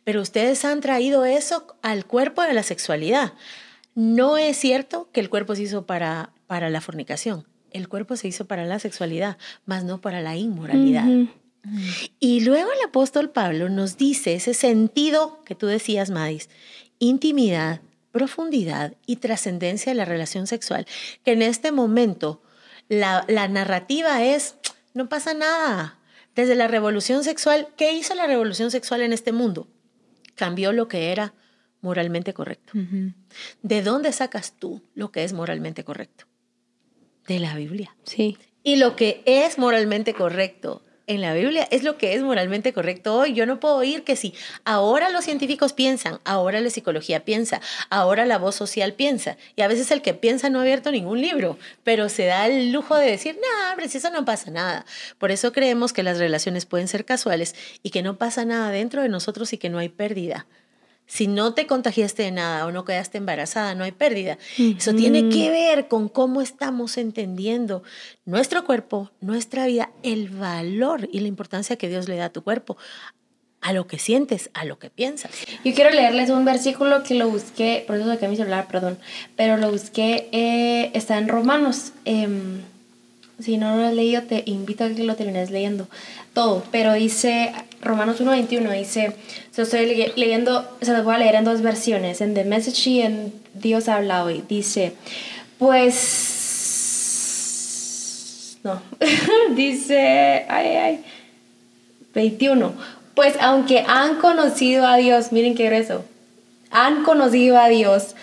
pero 0.05 0.21
ustedes 0.21 0.63
han 0.63 0.79
traído 0.79 1.25
eso 1.25 1.75
al 1.81 2.05
cuerpo 2.05 2.43
de 2.43 2.53
la 2.53 2.63
sexualidad. 2.63 3.33
No 3.95 4.37
es 4.37 4.57
cierto 4.57 5.09
que 5.11 5.19
el 5.19 5.29
cuerpo 5.29 5.55
se 5.55 5.63
hizo 5.63 5.85
para, 5.85 6.31
para 6.47 6.69
la 6.69 6.79
fornicación, 6.79 7.45
el 7.71 7.87
cuerpo 7.87 8.15
se 8.15 8.27
hizo 8.27 8.45
para 8.45 8.65
la 8.65 8.79
sexualidad, 8.79 9.37
más 9.65 9.83
no 9.83 10.01
para 10.01 10.21
la 10.21 10.35
inmoralidad. 10.35 11.07
Y 12.19 12.41
luego 12.41 12.69
el 12.71 12.87
apóstol 12.87 13.29
Pablo 13.29 13.69
nos 13.69 13.97
dice 13.97 14.35
ese 14.35 14.53
sentido 14.53 15.43
que 15.43 15.55
tú 15.55 15.67
decías, 15.67 16.09
Madis, 16.09 16.49
intimidad, 16.99 17.81
profundidad 18.11 18.95
y 19.05 19.17
trascendencia 19.17 19.91
de 19.91 19.97
la 19.97 20.05
relación 20.05 20.47
sexual, 20.47 20.87
que 21.23 21.33
en 21.33 21.41
este 21.41 21.71
momento 21.71 22.41
la, 22.87 23.23
narrativa 23.47 24.23
es, 24.23 24.55
no 24.93 25.09
pasa 25.09 25.33
nada. 25.33 25.99
Desde 26.35 26.55
la 26.55 26.67
revolución 26.67 27.23
sexual, 27.23 27.67
¿qué 27.75 27.93
hizo 27.93 28.13
la 28.15 28.27
revolución 28.27 28.71
sexual 28.71 29.01
en 29.01 29.11
este 29.11 29.31
mundo? 29.31 29.67
Cambió 30.35 30.71
lo 30.71 30.87
que 30.87 31.11
era 31.11 31.33
moralmente 31.81 32.33
correcto. 32.33 32.73
¿De 33.61 33.81
dónde 33.81 34.11
sacas 34.11 34.53
tú 34.57 34.81
lo 34.93 35.11
que 35.11 35.23
es 35.23 35.33
moralmente 35.33 35.83
correcto? 35.83 36.25
De 37.27 37.39
la 37.39 37.55
Biblia. 37.55 37.95
Sí. 38.03 38.37
Y 38.63 38.77
lo 38.77 38.95
que 38.95 39.21
es 39.25 39.57
moralmente 39.57 40.13
correcto 40.13 40.81
en 41.07 41.21
la 41.21 41.33
Biblia 41.33 41.67
es 41.71 41.83
lo 41.83 41.97
que 41.97 42.13
es 42.13 42.21
moralmente 42.21 42.73
correcto 42.73 43.15
hoy. 43.15 43.33
Yo 43.33 43.45
no 43.45 43.59
puedo 43.59 43.77
oír 43.77 44.03
que 44.03 44.15
si 44.15 44.33
ahora 44.65 45.09
los 45.09 45.23
científicos 45.23 45.73
piensan, 45.73 46.19
ahora 46.25 46.59
la 46.59 46.69
psicología 46.69 47.23
piensa, 47.23 47.61
ahora 47.89 48.25
la 48.25 48.37
voz 48.37 48.55
social 48.55 48.93
piensa. 48.93 49.37
Y 49.55 49.61
a 49.61 49.67
veces 49.67 49.89
el 49.91 50.01
que 50.01 50.13
piensa 50.13 50.49
no 50.49 50.59
ha 50.59 50.63
abierto 50.63 50.91
ningún 50.91 51.21
libro, 51.21 51.57
pero 51.83 52.09
se 52.09 52.25
da 52.25 52.45
el 52.47 52.71
lujo 52.71 52.95
de 52.97 53.09
decir, 53.09 53.35
no, 53.35 53.71
hombre, 53.71 53.87
si 53.87 53.97
eso 53.97 54.09
no 54.11 54.25
pasa 54.25 54.51
nada. 54.51 54.85
Por 55.17 55.31
eso 55.31 55.53
creemos 55.53 55.93
que 55.93 56.03
las 56.03 56.19
relaciones 56.19 56.65
pueden 56.65 56.89
ser 56.89 57.05
casuales 57.05 57.55
y 57.83 57.89
que 57.89 58.03
no 58.03 58.17
pasa 58.17 58.43
nada 58.43 58.69
dentro 58.69 59.01
de 59.01 59.09
nosotros 59.09 59.53
y 59.53 59.57
que 59.57 59.69
no 59.69 59.79
hay 59.79 59.89
pérdida. 59.89 60.45
Si 61.07 61.27
no 61.27 61.53
te 61.53 61.67
contagiaste 61.67 62.23
de 62.23 62.31
nada 62.31 62.65
o 62.65 62.71
no 62.71 62.83
quedaste 62.83 63.17
embarazada, 63.17 63.73
no 63.75 63.85
hay 63.85 63.93
pérdida. 63.93 64.37
Eso 64.57 64.93
tiene 64.93 65.29
que 65.29 65.49
ver 65.49 65.87
con 65.87 66.09
cómo 66.09 66.41
estamos 66.41 66.97
entendiendo 66.97 67.81
nuestro 68.25 68.65
cuerpo, 68.65 69.09
nuestra 69.21 69.65
vida, 69.65 69.89
el 70.03 70.29
valor 70.29 71.07
y 71.11 71.21
la 71.21 71.29
importancia 71.29 71.77
que 71.77 71.87
Dios 71.87 72.09
le 72.09 72.17
da 72.17 72.25
a 72.25 72.29
tu 72.29 72.43
cuerpo, 72.43 72.75
a 73.61 73.71
lo 73.71 73.87
que 73.87 73.99
sientes, 73.99 74.49
a 74.53 74.65
lo 74.65 74.79
que 74.79 74.89
piensas. 74.89 75.31
Yo 75.63 75.73
quiero 75.73 75.91
leerles 75.91 76.29
un 76.29 76.43
versículo 76.43 77.03
que 77.03 77.15
lo 77.15 77.29
busqué, 77.29 77.85
por 77.87 77.95
eso 77.95 78.07
saqué 78.07 78.27
mi 78.27 78.35
celular, 78.35 78.67
perdón, 78.67 78.99
pero 79.37 79.55
lo 79.55 79.71
busqué, 79.71 80.27
eh, 80.33 80.91
está 80.93 81.17
en 81.17 81.29
Romanos. 81.29 81.93
Em, 82.03 82.61
si 83.39 83.57
no 83.57 83.77
lo 83.77 83.87
has 83.87 83.93
leído, 83.93 84.23
te 84.23 84.43
invito 84.45 84.83
a 84.83 84.89
que 84.89 85.03
lo 85.03 85.15
termines 85.15 85.51
leyendo 85.51 85.87
todo. 86.33 86.63
Pero 86.71 86.93
dice, 86.93 87.53
Romanos 87.81 88.19
1.21, 88.21 88.71
dice, 88.77 89.15
se 89.51 89.61
estoy 89.61 90.11
leyendo, 90.15 90.67
se 90.81 90.93
lo 90.93 91.03
voy 91.03 91.15
a 91.15 91.19
leer 91.19 91.35
en 91.35 91.43
dos 91.45 91.61
versiones, 91.61 92.21
en 92.21 92.33
The 92.33 92.43
Message 92.43 92.89
y 92.89 93.01
en 93.01 93.33
Dios 93.53 93.87
habla 93.87 94.23
hoy. 94.23 94.43
Dice, 94.47 94.93
pues, 95.59 96.17
no, 98.63 98.81
dice, 99.55 100.45
ay, 100.49 100.67
ay, 100.67 101.03
21. 102.13 102.73
Pues 103.13 103.35
aunque 103.39 103.83
han 103.87 104.15
conocido 104.15 104.85
a 104.85 104.97
Dios, 104.97 105.31
miren 105.31 105.55
qué 105.55 105.65
grueso, 105.67 106.03
han 106.71 107.03
conocido 107.03 107.57
a 107.57 107.67
Dios, 107.69 108.15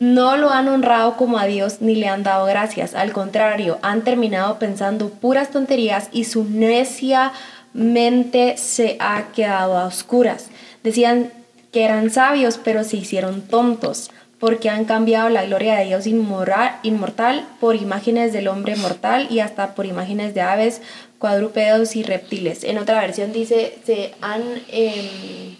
no 0.00 0.36
lo 0.36 0.50
han 0.50 0.66
honrado 0.68 1.16
como 1.16 1.38
a 1.38 1.44
Dios 1.44 1.82
ni 1.82 1.94
le 1.94 2.08
han 2.08 2.22
dado 2.22 2.46
gracias. 2.46 2.94
Al 2.94 3.12
contrario, 3.12 3.78
han 3.82 4.02
terminado 4.02 4.58
pensando 4.58 5.10
puras 5.10 5.50
tonterías 5.50 6.08
y 6.10 6.24
su 6.24 6.44
necia 6.44 7.32
mente 7.72 8.56
se 8.56 8.96
ha 9.00 9.32
quedado 9.32 9.76
a 9.76 9.86
oscuras. 9.86 10.48
Decían 10.82 11.32
que 11.72 11.84
eran 11.84 12.10
sabios, 12.10 12.58
pero 12.62 12.84
se 12.84 12.96
hicieron 12.96 13.42
tontos, 13.42 14.10
porque 14.38 14.70
han 14.70 14.84
cambiado 14.84 15.28
la 15.28 15.44
gloria 15.44 15.76
de 15.76 15.84
Dios 15.84 16.06
inmortal 16.06 17.46
por 17.60 17.76
imágenes 17.76 18.32
del 18.32 18.48
hombre 18.48 18.76
mortal 18.76 19.28
y 19.30 19.40
hasta 19.40 19.74
por 19.74 19.86
imágenes 19.86 20.34
de 20.34 20.40
aves, 20.40 20.80
cuadrúpedos 21.18 21.96
y 21.96 22.02
reptiles. 22.02 22.64
En 22.64 22.78
otra 22.78 23.00
versión 23.00 23.32
dice, 23.32 23.78
se 23.84 24.14
han, 24.22 24.42
em, 24.68 25.56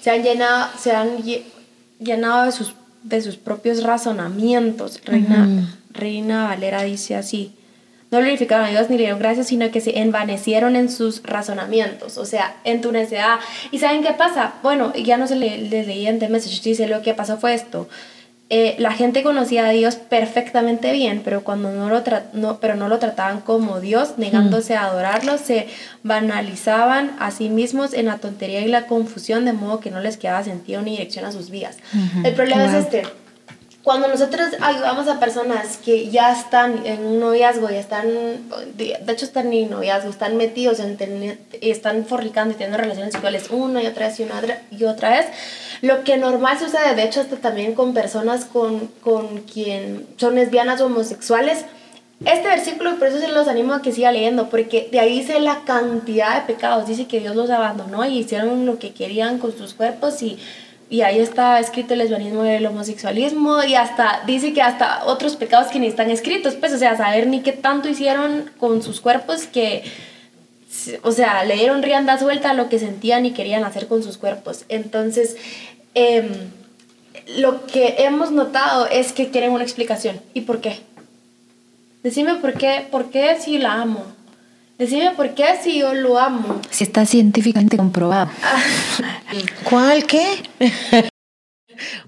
se 0.00 0.10
han, 0.10 0.22
llenado, 0.22 0.68
se 0.76 0.92
han 0.92 1.18
llenado 2.00 2.46
de 2.46 2.52
sus 2.52 2.74
de 3.04 3.20
sus 3.20 3.36
propios 3.36 3.84
razonamientos. 3.84 5.00
Reina, 5.04 5.76
Reina 5.92 6.48
Valera 6.48 6.82
dice 6.82 7.14
así. 7.14 7.52
No 8.14 8.20
glorificaron 8.20 8.66
a 8.66 8.70
Dios 8.70 8.88
ni 8.90 8.96
le 8.96 9.02
dieron 9.02 9.18
gracias, 9.18 9.48
sino 9.48 9.68
que 9.72 9.80
se 9.80 9.98
envanecieron 9.98 10.76
en 10.76 10.88
sus 10.88 11.20
razonamientos, 11.24 12.16
o 12.16 12.24
sea, 12.24 12.54
en 12.62 12.80
tu 12.80 12.92
necedad. 12.92 13.40
¿Y 13.72 13.80
saben 13.80 14.04
qué 14.04 14.12
pasa? 14.12 14.54
Bueno, 14.62 14.92
ya 14.94 15.16
no 15.16 15.26
se 15.26 15.34
le, 15.34 15.58
les 15.58 15.88
leía 15.88 16.10
en 16.10 16.20
The 16.20 16.28
Message, 16.28 16.62
dice 16.62 16.86
lo 16.86 17.02
que 17.02 17.12
pasó 17.12 17.38
fue 17.38 17.54
esto. 17.54 17.88
Eh, 18.50 18.76
la 18.78 18.92
gente 18.92 19.24
conocía 19.24 19.66
a 19.66 19.70
Dios 19.70 19.96
perfectamente 19.96 20.92
bien, 20.92 21.22
pero 21.24 21.42
cuando 21.42 21.72
no 21.72 21.88
lo, 21.88 22.04
no, 22.34 22.60
pero 22.60 22.76
no 22.76 22.88
lo 22.88 23.00
trataban 23.00 23.40
como 23.40 23.80
Dios, 23.80 24.14
negándose 24.16 24.76
a 24.76 24.84
adorarlo, 24.84 25.36
se 25.36 25.66
banalizaban 26.04 27.16
a 27.18 27.32
sí 27.32 27.48
mismos 27.48 27.94
en 27.94 28.06
la 28.06 28.18
tontería 28.18 28.60
y 28.60 28.68
la 28.68 28.86
confusión, 28.86 29.44
de 29.44 29.54
modo 29.54 29.80
que 29.80 29.90
no 29.90 29.98
les 29.98 30.18
quedaba 30.18 30.44
sentido 30.44 30.82
ni 30.82 30.92
dirección 30.92 31.24
a 31.24 31.32
sus 31.32 31.50
vidas. 31.50 31.78
El 32.22 32.34
problema 32.34 32.66
es 32.66 32.74
este. 32.74 33.02
Cuando 33.84 34.08
nosotros 34.08 34.48
ayudamos 34.62 35.08
a 35.08 35.20
personas 35.20 35.76
que 35.76 36.08
ya 36.08 36.32
están 36.32 36.86
en 36.86 37.04
un 37.04 37.20
noviazgo, 37.20 37.68
ya 37.68 37.80
están, 37.80 38.08
de 38.78 38.96
hecho 39.06 39.26
están 39.26 39.52
en 39.52 39.68
noviazgo, 39.68 40.08
están 40.08 40.38
metidos, 40.38 40.80
en, 40.80 41.38
están 41.60 42.06
fornicando 42.06 42.54
y 42.54 42.56
teniendo 42.56 42.78
relaciones 42.78 43.12
sexuales 43.12 43.50
una 43.50 43.82
y 43.82 43.86
otra 43.86 44.06
vez 44.06 44.18
y, 44.18 44.22
una, 44.22 44.40
y 44.70 44.84
otra 44.84 45.10
vez, 45.10 45.26
lo 45.82 46.02
que 46.02 46.16
normal 46.16 46.58
sucede, 46.58 46.94
de 46.94 47.02
hecho, 47.02 47.20
hasta 47.20 47.36
también 47.36 47.74
con 47.74 47.92
personas 47.92 48.46
con, 48.46 48.86
con 49.02 49.42
quien 49.42 50.06
son 50.16 50.36
lesbianas 50.36 50.80
o 50.80 50.86
homosexuales. 50.86 51.66
Este 52.24 52.48
versículo, 52.48 52.96
por 52.96 53.08
eso 53.08 53.18
se 53.18 53.28
los 53.28 53.48
animo 53.48 53.74
a 53.74 53.82
que 53.82 53.92
siga 53.92 54.12
leyendo, 54.12 54.48
porque 54.48 54.88
de 54.90 55.00
ahí 55.00 55.18
dice 55.18 55.40
la 55.40 55.64
cantidad 55.66 56.36
de 56.36 56.54
pecados. 56.54 56.86
Dice 56.86 57.06
que 57.06 57.20
Dios 57.20 57.36
los 57.36 57.50
abandonó 57.50 58.02
y 58.06 58.20
hicieron 58.20 58.64
lo 58.64 58.78
que 58.78 58.94
querían 58.94 59.38
con 59.38 59.54
sus 59.54 59.74
cuerpos 59.74 60.22
y, 60.22 60.38
y 60.90 61.00
ahí 61.02 61.18
está 61.18 61.58
escrito 61.60 61.94
el 61.94 62.00
lesbianismo 62.00 62.44
y 62.44 62.50
el 62.50 62.66
homosexualismo 62.66 63.62
y 63.64 63.74
hasta 63.74 64.22
dice 64.26 64.52
que 64.52 64.62
hasta 64.62 65.04
otros 65.06 65.36
pecados 65.36 65.68
que 65.68 65.78
ni 65.78 65.86
están 65.86 66.10
escritos, 66.10 66.54
pues, 66.54 66.72
o 66.72 66.78
sea, 66.78 66.96
saber 66.96 67.26
ni 67.26 67.40
qué 67.40 67.52
tanto 67.52 67.88
hicieron 67.88 68.50
con 68.58 68.82
sus 68.82 69.00
cuerpos 69.00 69.46
que 69.46 69.84
o 71.02 71.12
sea, 71.12 71.44
le 71.44 71.54
dieron 71.54 71.84
rienda 71.84 72.18
suelta 72.18 72.50
a 72.50 72.54
lo 72.54 72.68
que 72.68 72.80
sentían 72.80 73.24
y 73.24 73.30
querían 73.30 73.62
hacer 73.62 73.86
con 73.86 74.02
sus 74.02 74.18
cuerpos. 74.18 74.64
Entonces, 74.68 75.36
Em, 75.94 76.50
lo 77.38 77.66
que 77.66 77.94
hemos 77.98 78.32
notado 78.32 78.86
es 78.86 79.12
que 79.12 79.30
quieren 79.30 79.52
una 79.52 79.62
explicación. 79.62 80.20
¿Y 80.34 80.42
por 80.42 80.60
qué? 80.60 80.80
Decime 82.02 82.34
por 82.34 82.54
qué, 82.54 82.86
por 82.90 83.10
qué 83.10 83.38
si 83.40 83.58
la 83.58 83.74
amo. 83.74 84.04
Decime 84.78 85.12
por 85.12 85.34
qué 85.34 85.44
si 85.62 85.78
yo 85.78 85.94
lo 85.94 86.18
amo. 86.18 86.60
Si 86.70 86.84
está 86.84 87.06
científicamente 87.06 87.76
comprobado. 87.76 88.30
¿Cuál 89.70 90.04
qué? 90.06 90.26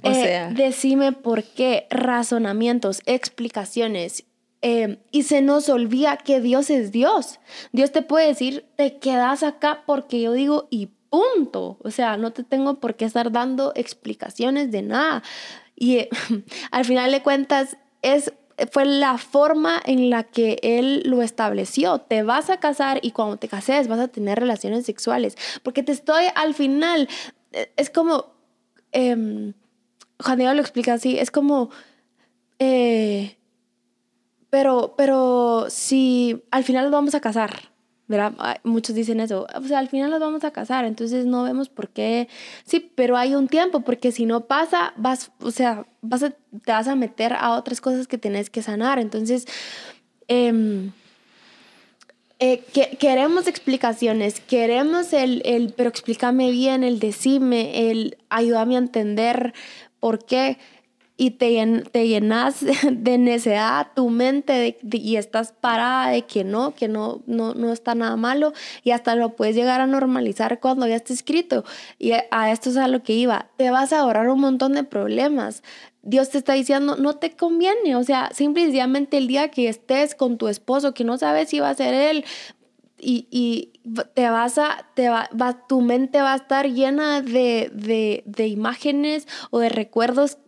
o 0.03 0.11
eh, 0.11 0.15
sea. 0.15 0.51
decime 0.51 1.13
por 1.13 1.45
qué, 1.45 1.87
razonamientos, 1.91 3.03
explicaciones. 3.07 4.25
Em, 4.63 4.99
y 5.13 5.23
se 5.23 5.43
nos 5.43 5.69
olvida 5.69 6.17
que 6.17 6.41
Dios 6.41 6.71
es 6.71 6.91
Dios. 6.91 7.39
Dios 7.73 7.93
te 7.93 8.03
puede 8.03 8.27
decir, 8.27 8.67
te 8.77 8.99
quedas 8.99 9.45
acá 9.45 9.85
porque 9.87 10.21
yo 10.21 10.33
digo 10.33 10.67
y 10.71 10.91
punto. 11.09 11.79
O 11.85 11.91
sea, 11.91 12.17
no 12.17 12.33
te 12.33 12.43
tengo 12.43 12.81
por 12.81 12.97
qué 12.97 13.05
estar 13.05 13.31
dando 13.31 13.73
explicaciones 13.77 14.73
de 14.73 14.83
nada. 14.83 15.23
Y 15.77 15.99
eh, 15.99 16.09
al 16.73 16.85
final 16.85 17.13
de 17.13 17.23
cuentas, 17.23 17.77
es, 18.03 18.33
fue 18.71 18.85
la 18.85 19.19
forma 19.19 19.81
en 19.85 20.11
la 20.11 20.25
que 20.25 20.59
él 20.63 21.03
lo 21.05 21.23
estableció. 21.23 21.99
Te 21.99 22.23
vas 22.23 22.51
a 22.51 22.59
casar 22.59 22.99
y 23.03 23.11
cuando 23.11 23.37
te 23.37 23.49
cases 23.49 23.89
vas 23.89 24.01
a 24.01 24.09
tener 24.09 24.39
relaciones 24.39 24.87
sexuales. 24.87 25.37
Porque 25.63 25.83
te 25.83 25.93
estoy 25.93 26.25
al 26.35 26.55
final, 26.55 27.09
eh, 27.53 27.73
es 27.77 27.91
como... 27.91 28.35
Em, 28.93 29.53
Juan 30.19 30.39
Diego 30.39 30.55
lo 30.55 30.61
explica 30.61 30.95
así, 30.95 31.19
es 31.19 31.31
como, 31.31 31.71
eh, 32.59 33.37
pero, 34.51 34.95
pero 34.97 35.67
si 35.69 36.43
al 36.51 36.65
final 36.65 36.85
nos 36.85 36.93
vamos 36.93 37.15
a 37.15 37.21
casar, 37.21 37.71
¿verdad? 38.09 38.61
Muchos 38.63 38.95
dicen 38.95 39.21
eso, 39.21 39.47
o 39.55 39.63
sea, 39.63 39.79
al 39.79 39.89
final 39.89 40.11
nos 40.11 40.21
vamos 40.21 40.45
a 40.45 40.53
casar, 40.53 40.85
entonces 40.85 41.27
no 41.27 41.43
vemos 41.43 41.69
por 41.69 41.89
qué. 41.89 42.29
Sí, 42.65 42.91
pero 42.95 43.17
hay 43.17 43.35
un 43.35 43.49
tiempo, 43.49 43.81
porque 43.81 44.13
si 44.13 44.27
no 44.27 44.47
pasa, 44.47 44.93
vas, 44.97 45.33
o 45.41 45.51
sea, 45.51 45.87
vas 46.03 46.21
te 46.21 46.73
vas 46.73 46.89
a 46.89 46.95
meter 46.95 47.33
a 47.33 47.53
otras 47.53 47.81
cosas 47.81 48.07
que 48.07 48.19
tienes 48.19 48.51
que 48.51 48.63
sanar. 48.63 48.99
Entonces, 48.99 49.47
em, 50.29 50.93
eh, 52.39 52.63
que, 52.73 52.97
queremos 52.99 53.49
explicaciones, 53.49 54.41
queremos 54.41 55.13
el, 55.13 55.43
el, 55.45 55.73
pero 55.77 55.89
explícame 55.89 56.51
bien, 56.51 56.85
el 56.85 57.01
decime, 57.01 57.91
el 57.91 58.19
ayúdame 58.29 58.77
a 58.77 58.79
entender 58.79 59.55
por 60.01 60.25
qué 60.25 60.59
y 61.17 61.31
te, 61.33 61.49
llenas 62.07 62.65
de 62.93 63.19
necedad 63.19 63.89
tu 63.95 64.11
mente 64.11 64.79
y 64.83 65.17
estás 65.17 65.53
parada 65.53 66.11
de 66.11 66.23
que 66.23 66.45
no, 66.45 66.75
que 66.75 66.89
no, 66.89 67.23
no, 67.27 67.55
no 67.55 67.73
está 67.73 67.95
nada 67.95 68.17
malo 68.17 68.53
y 68.83 68.91
hasta 68.91 69.15
lo 69.15 69.35
puedes 69.35 69.57
llegar 69.57 69.81
a 69.81 69.87
normalizar 69.87 70.61
cuando 70.61 70.87
ya 70.87 70.97
está 70.97 71.13
escrito. 71.13 71.65
Y 71.99 72.13
a 72.13 72.53
esto 72.53 72.71
es 72.71 72.77
a 72.77 72.89
lo 72.89 73.03
que 73.03 73.15
iba. 73.15 73.49
Te 73.57 73.71
vas 73.71 73.93
a 73.93 74.01
ahorrar 74.01 74.29
un 74.29 74.41
montón 74.41 74.75
de 74.75 74.85
problemas. 74.85 75.63
Dios 76.03 76.31
te 76.31 76.39
está 76.39 76.53
diciendo, 76.53 76.97
no 76.97 77.17
te 77.17 77.35
conviene, 77.35 77.97
o 77.97 78.05
sea, 78.05 78.31
simplemente 78.33 79.17
el 79.17 79.27
día 79.27 79.51
que 79.51 79.69
estés 79.69 80.15
con 80.15 80.39
tu 80.39 80.47
esposo, 80.47 80.95
que 80.95 81.03
no 81.03 81.19
sabes 81.19 81.49
si 81.49 81.59
va 81.59 81.71
a 81.71 81.75
ser 81.75 81.95
él, 81.95 82.25
y, 82.99 83.27
y, 83.31 83.73
te 84.15 84.31
vas 84.31 84.57
a, 84.59 84.87
te 84.95 85.09
va, 85.09 85.29
tu 85.69 85.81
mente 85.81 86.21
va 86.23 86.33
a 86.33 86.37
estar 86.37 86.67
llena 86.67 87.21
de, 87.21 87.71
de, 87.73 88.23
de, 88.25 88.47
imágenes 88.47 89.29
o 89.51 89.59
de 89.59 89.69
recuerdos 89.69 90.39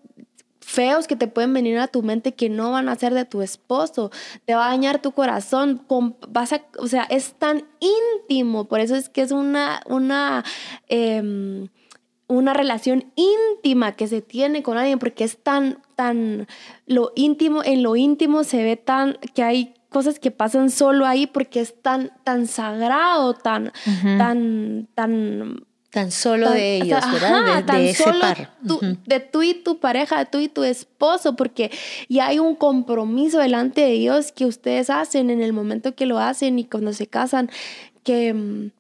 feos 0.69 1.07
que 1.07 1.17
te 1.17 1.29
pueden 1.29 1.55
venir 1.55 1.79
a 1.79 1.89
tu 1.89 2.03
mente 2.03 2.35
que 2.35 2.51
no 2.51 2.73
van 2.73 2.91
a 2.91 2.95
ser 2.95 3.15
de 3.15 3.25
tu 3.25 3.41
esposo, 3.41 4.11
te 4.45 4.55
va 4.55 4.67
a 4.67 4.71
dañar 4.71 5.01
tu 5.01 5.13
corazón, 5.13 5.83
vas 6.29 6.53
a, 6.53 6.61
o 6.79 6.87
sea, 6.87 7.05
es 7.05 7.33
tan 7.33 7.65
íntimo, 7.81 8.67
por 8.67 8.81
eso 8.81 8.95
es 8.95 9.09
que 9.09 9.23
es 9.23 9.33
una, 9.33 9.81
una, 9.87 10.45
em, 10.89 11.69
una 12.27 12.53
relación 12.53 13.11
íntima 13.17 13.93
que 13.93 14.09
se 14.09 14.21
tiene 14.21 14.63
con 14.63 14.77
alguien, 14.77 14.99
porque 14.99 15.25
es 15.25 15.43
tan, 15.43 15.81
tan, 15.97 16.47
lo 16.85 17.13
íntimo, 17.17 17.65
en 17.65 17.83
lo 17.83 17.97
íntimo 17.97 18.45
se 18.45 18.63
ve 18.63 18.77
tan, 18.77 19.15
que 19.35 19.43
hay 19.43 19.75
cosas 19.89 20.19
que 20.19 20.31
pasan 20.31 20.69
solo 20.69 21.07
ahí 21.07 21.27
porque 21.27 21.61
es 21.61 21.81
tan, 21.81 22.13
tan 22.25 22.47
sagrado, 22.47 23.33
tan, 23.33 23.73
tan, 24.19 24.87
tan 24.95 25.67
Tan 25.99 26.13
solo 26.13 26.53
de 26.53 26.77
ellos, 26.77 27.01
¿verdad? 27.13 27.65
de, 27.65 27.91
ese 27.91 28.05
par. 28.21 28.55
De 28.61 29.19
tú 29.19 29.43
y 29.43 29.55
tu 29.55 29.81
pareja, 29.81 30.21
de 30.21 30.27
tú 30.27 30.39
y 30.39 30.47
tu 30.47 30.63
esposo, 30.63 31.35
porque 31.35 31.73
ya 32.09 32.29
hay 32.29 32.39
un 32.39 32.55
compromiso 32.55 33.41
delante 33.41 33.81
de 33.81 33.95
Dios 33.95 34.31
que 34.31 34.47
ustedes 34.47 34.91
hacen 34.91 35.29
en 35.29 35.43
el 35.43 35.53
momento 35.53 35.97
que 35.97 36.07
lo 36.07 36.21
hacen 36.21 36.61
y 36.61 36.65
cuando 36.67 36.93
se 36.93 37.09
casan, 37.09 37.51
que, 38.05 38.71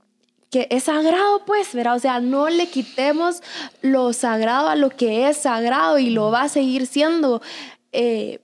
que 0.49 0.69
es 0.71 0.85
sagrado, 0.85 1.45
pues, 1.45 1.75
¿verdad? 1.75 1.97
O 1.97 1.99
sea, 1.99 2.21
no 2.21 2.51
le 2.51 2.69
quitemos 2.69 3.43
lo 3.83 4.13
sagrado 4.13 4.69
a 4.69 4.77
lo 4.77 4.91
que 4.91 5.29
es 5.29 5.39
sagrado 5.39 5.99
y 5.99 6.11
lo 6.11 6.31
va 6.31 6.43
a 6.43 6.49
seguir 6.49 6.87
siendo. 6.87 7.43
Eh, 7.91 8.39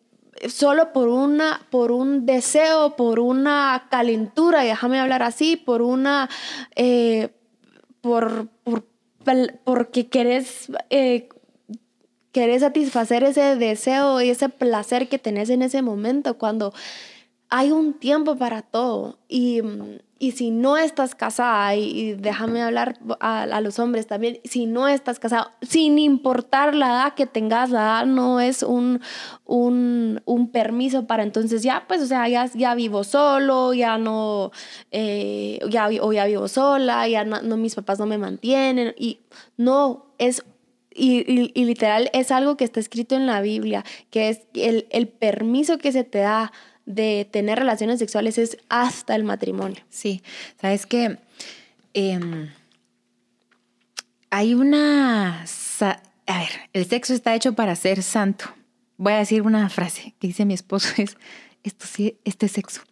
solo 0.49 0.93
por 0.93 1.07
una 1.07 1.61
por 1.71 1.93
un 1.93 2.27
deseo 2.27 2.97
por 2.97 3.21
una 3.21 3.87
calentura 3.89 4.63
déjame 4.63 4.99
hablar 4.99 5.23
así 5.23 5.55
por 5.55 5.81
una 5.81 6.29
eh, 6.75 7.31
por, 8.05 8.49
por, 8.65 8.85
porque 9.65 10.09
querés, 10.09 10.71
eh, 10.91 11.31
querés 12.33 12.61
satisfacer 12.61 13.25
ese 13.25 13.57
deseo 13.57 14.21
y 14.21 14.29
ese 14.29 14.51
placer 14.51 15.09
que 15.09 15.19
tenés 15.19 15.49
en 15.49 15.63
ese 15.63 15.81
momento, 15.81 16.37
cuando 16.37 16.75
hay 17.49 17.71
un 17.73 17.95
tiempo 17.95 18.37
para 18.37 18.61
todo. 18.61 19.19
Y, 19.27 19.63
y 20.25 20.33
si 20.33 20.51
no 20.51 20.79
estás 20.79 21.15
casada, 21.15 21.77
y, 21.77 22.15
déjame 22.15 22.63
hablar 22.63 22.99
a, 23.21 23.61
los 23.61 23.79
hombres 23.79 24.07
también, 24.07 24.41
si 24.45 24.65
no 24.65 24.89
estás 24.89 25.19
casado, 25.19 25.51
sin 25.61 25.99
importar 25.99 26.75
la 26.75 26.87
edad 26.87 27.15
que 27.15 27.27
tengas, 27.27 27.69
la 27.69 27.81
edad 27.81 28.07
no 28.07 28.41
es 28.41 28.63
un, 28.63 29.03
un, 29.45 30.23
un 30.25 30.51
permiso 30.51 31.07
para 31.07 31.23
entonces 31.25 31.63
ya, 31.63 31.85
pues, 31.87 32.01
o 32.01 32.07
sea, 32.07 32.27
ya, 32.27 32.47
ya 32.55 32.75
vivo 32.75 33.05
solo, 33.05 33.75
ya 33.75 33.99
no, 33.99 34.51
eh, 34.91 35.59
ya, 35.69 35.91
o 36.01 36.13
ya 36.15 36.25
vivo 36.25 36.49
sola, 36.49 37.07
ya 37.07 37.25
no, 37.25 37.57
mis 37.59 37.75
papás 37.75 37.99
no 37.99 38.07
me 38.07 38.17
mantienen, 38.17 38.95
y 38.97 39.21
no, 39.59 40.07
es 40.17 40.43
y, 40.97 41.51
y, 41.55 41.65
literal 41.65 42.09
es 42.13 42.31
algo 42.31 42.57
que 42.57 42.63
está 42.63 42.79
escrito 42.79 43.15
en 43.15 43.27
la 43.27 43.41
Biblia, 43.43 43.85
que 44.11 44.29
es 44.29 44.43
el, 44.55 44.87
el 44.91 45.09
permiso 45.09 45.77
que 45.77 45.91
se 45.91 46.05
te 46.05 46.21
da 46.21 46.53
de 46.87 47.29
tener 47.31 47.59
relaciones 47.59 47.99
sexuales 47.99 48.39
es 48.39 48.59
hasta 48.69 49.15
el 49.15 49.25
matrimonio. 49.25 49.83
Sí, 49.89 50.23
sabes 50.61 50.87
que 50.87 51.19
em, 51.95 52.51
hay 54.31 54.55
una... 54.55 55.45
A 56.27 56.39
ver, 56.39 56.49
el 56.73 56.87
sexo 56.87 57.13
está 57.13 57.35
hecho 57.35 57.53
para 57.55 57.77
ser 57.77 58.03
santo. 58.03 58.47
Voy 58.97 59.13
a 59.13 59.19
decir 59.19 59.43
una 59.43 59.69
frase 59.69 60.15
que 60.19 60.29
dice 60.29 60.45
mi 60.45 60.55
esposo, 60.55 60.89
es, 60.97 61.17
esto 61.63 61.87
sí, 61.87 62.19
este 62.25 62.47
es 62.47 62.53
sexo. 62.53 62.83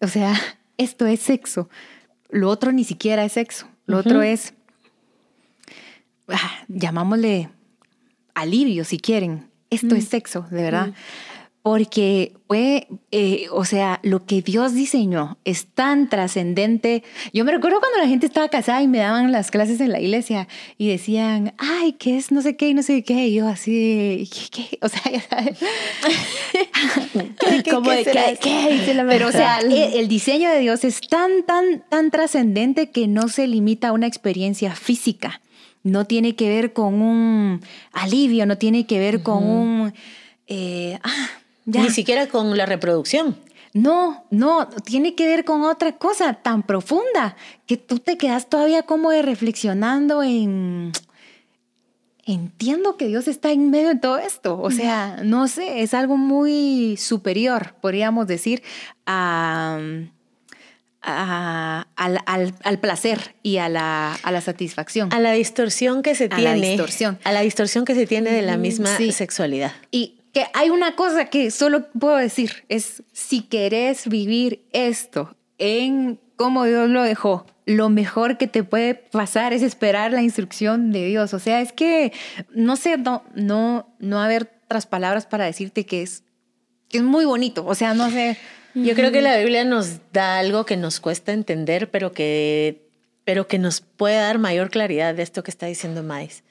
O 0.00 0.08
sea, 0.08 0.34
esto 0.78 1.06
es 1.06 1.20
sexo. 1.20 1.68
Lo 2.30 2.50
otro 2.50 2.72
ni 2.72 2.84
siquiera 2.84 3.24
es 3.24 3.32
sexo. 3.32 3.68
Lo 3.86 3.98
otro 3.98 4.20
es, 4.22 4.52
ah, 6.28 6.64
llamámosle 6.68 7.50
alivio 8.34 8.84
si 8.84 8.98
quieren. 8.98 9.48
Esto 9.70 9.94
es 9.94 10.08
sexo, 10.08 10.46
de 10.50 10.62
verdad. 10.62 10.94
Porque 11.66 12.32
fue, 12.46 12.86
eh, 13.10 13.48
o 13.50 13.64
sea, 13.64 13.98
lo 14.04 14.24
que 14.24 14.40
Dios 14.40 14.72
diseñó 14.72 15.36
es 15.44 15.66
tan 15.66 16.08
trascendente. 16.08 17.02
Yo 17.32 17.44
me 17.44 17.50
recuerdo 17.50 17.80
cuando 17.80 17.98
la 17.98 18.06
gente 18.06 18.24
estaba 18.24 18.48
casada 18.48 18.82
y 18.82 18.86
me 18.86 18.98
daban 18.98 19.32
las 19.32 19.50
clases 19.50 19.80
en 19.80 19.90
la 19.90 19.98
iglesia 19.98 20.46
y 20.78 20.90
decían, 20.90 21.54
ay, 21.58 21.94
¿qué 21.94 22.18
es 22.18 22.30
no 22.30 22.40
sé 22.40 22.54
qué 22.54 22.68
y 22.68 22.74
no 22.74 22.84
sé 22.84 23.02
qué? 23.02 23.26
Y 23.26 23.34
yo 23.34 23.48
así, 23.48 24.30
¿qué? 24.52 24.78
O 24.80 24.88
sea, 24.88 25.02
ya 25.12 25.20
sabes. 25.22 25.58
Como 27.68 27.90
de 27.90 28.04
qué, 28.04 28.38
¿qué? 28.40 29.04
Pero, 29.08 29.26
o 29.26 29.32
sea, 29.32 29.58
el, 29.58 29.72
el 29.72 30.06
diseño 30.06 30.48
de 30.48 30.60
Dios 30.60 30.84
es 30.84 31.00
tan, 31.00 31.42
tan, 31.46 31.82
tan 31.88 32.12
trascendente 32.12 32.90
que 32.92 33.08
no 33.08 33.26
se 33.26 33.48
limita 33.48 33.88
a 33.88 33.92
una 33.92 34.06
experiencia 34.06 34.76
física. 34.76 35.40
No 35.82 36.04
tiene 36.04 36.36
que 36.36 36.48
ver 36.48 36.72
con 36.72 37.02
un 37.02 37.60
alivio, 37.90 38.46
no 38.46 38.56
tiene 38.56 38.86
que 38.86 39.00
ver 39.00 39.24
con 39.24 39.42
un... 39.42 39.92
Eh, 40.46 40.96
ah, 41.02 41.28
ni 41.66 41.90
siquiera 41.90 42.28
con 42.28 42.56
la 42.56 42.64
reproducción. 42.66 43.36
No, 43.72 44.24
no, 44.30 44.68
tiene 44.84 45.14
que 45.14 45.26
ver 45.26 45.44
con 45.44 45.62
otra 45.62 45.92
cosa 45.92 46.32
tan 46.32 46.62
profunda 46.62 47.36
que 47.66 47.76
tú 47.76 47.98
te 47.98 48.16
quedas 48.16 48.48
todavía 48.48 48.84
como 48.84 49.10
de 49.10 49.20
reflexionando 49.20 50.22
en... 50.22 50.92
Entiendo 52.24 52.96
que 52.96 53.06
Dios 53.06 53.28
está 53.28 53.52
en 53.52 53.70
medio 53.70 53.88
de 53.88 53.96
todo 53.96 54.18
esto. 54.18 54.58
O 54.58 54.70
sea, 54.70 55.20
no 55.22 55.46
sé, 55.46 55.82
es 55.82 55.94
algo 55.94 56.16
muy 56.16 56.96
superior, 56.96 57.74
podríamos 57.80 58.26
decir, 58.26 58.64
a, 59.04 59.78
al, 61.06 62.78
placer 62.80 63.34
y 63.42 63.58
a 63.58 63.68
la, 63.68 64.14
a 64.14 64.32
la, 64.32 64.40
satisfacción. 64.40 65.12
A 65.12 65.20
la 65.20 65.32
distorsión 65.32 66.02
que 66.02 66.14
se 66.16 66.28
tiene. 66.28 66.48
A 66.48 66.56
la 66.56 66.66
distorsión. 66.66 67.18
A 67.22 67.32
la 67.32 67.42
distorsión 67.42 67.84
que 67.84 67.94
se 67.94 68.06
tiene 68.06 68.32
de 68.32 68.42
la 68.42 68.56
misma 68.56 68.96
sexualidad. 69.12 69.72
Y 69.92 70.15
que 70.36 70.44
hay 70.52 70.68
una 70.68 70.96
cosa 70.96 71.24
que 71.30 71.50
solo 71.50 71.88
puedo 71.98 72.16
decir, 72.16 72.66
es 72.68 73.02
si 73.14 73.40
querés 73.40 74.06
vivir 74.06 74.66
esto 74.70 75.34
en 75.56 76.20
cómo 76.36 76.66
Dios 76.66 76.90
lo 76.90 77.02
dejó, 77.04 77.46
lo 77.64 77.88
mejor 77.88 78.36
que 78.36 78.46
te 78.46 78.62
puede 78.62 78.96
pasar 78.96 79.54
es 79.54 79.62
esperar 79.62 80.12
la 80.12 80.20
instrucción 80.20 80.92
de 80.92 81.06
Dios. 81.06 81.32
O 81.32 81.38
sea, 81.38 81.62
es 81.62 81.72
que 81.72 82.12
no 82.50 82.76
sé, 82.76 82.98
no, 82.98 83.24
no, 83.34 83.96
no 83.98 84.20
haber 84.20 84.60
otras 84.66 84.84
palabras 84.84 85.24
para 85.24 85.46
decirte 85.46 85.86
que 85.86 86.02
es, 86.02 86.22
que 86.90 86.98
es 86.98 87.02
muy 87.02 87.24
bonito. 87.24 87.64
O 87.64 87.74
sea, 87.74 87.94
no 87.94 88.10
sé. 88.10 88.36
Yo 88.74 88.94
creo 88.94 89.12
que 89.12 89.22
la 89.22 89.38
Biblia 89.38 89.64
nos 89.64 90.12
da 90.12 90.38
algo 90.38 90.66
que 90.66 90.76
nos 90.76 91.00
cuesta 91.00 91.32
entender, 91.32 91.90
pero 91.90 92.12
que, 92.12 92.90
pero 93.24 93.48
que 93.48 93.58
nos 93.58 93.80
puede 93.80 94.16
dar 94.16 94.38
mayor 94.38 94.68
claridad 94.68 95.14
de 95.14 95.22
esto 95.22 95.42
que 95.42 95.50
está 95.50 95.64
diciendo 95.64 96.02
Mais. 96.02 96.44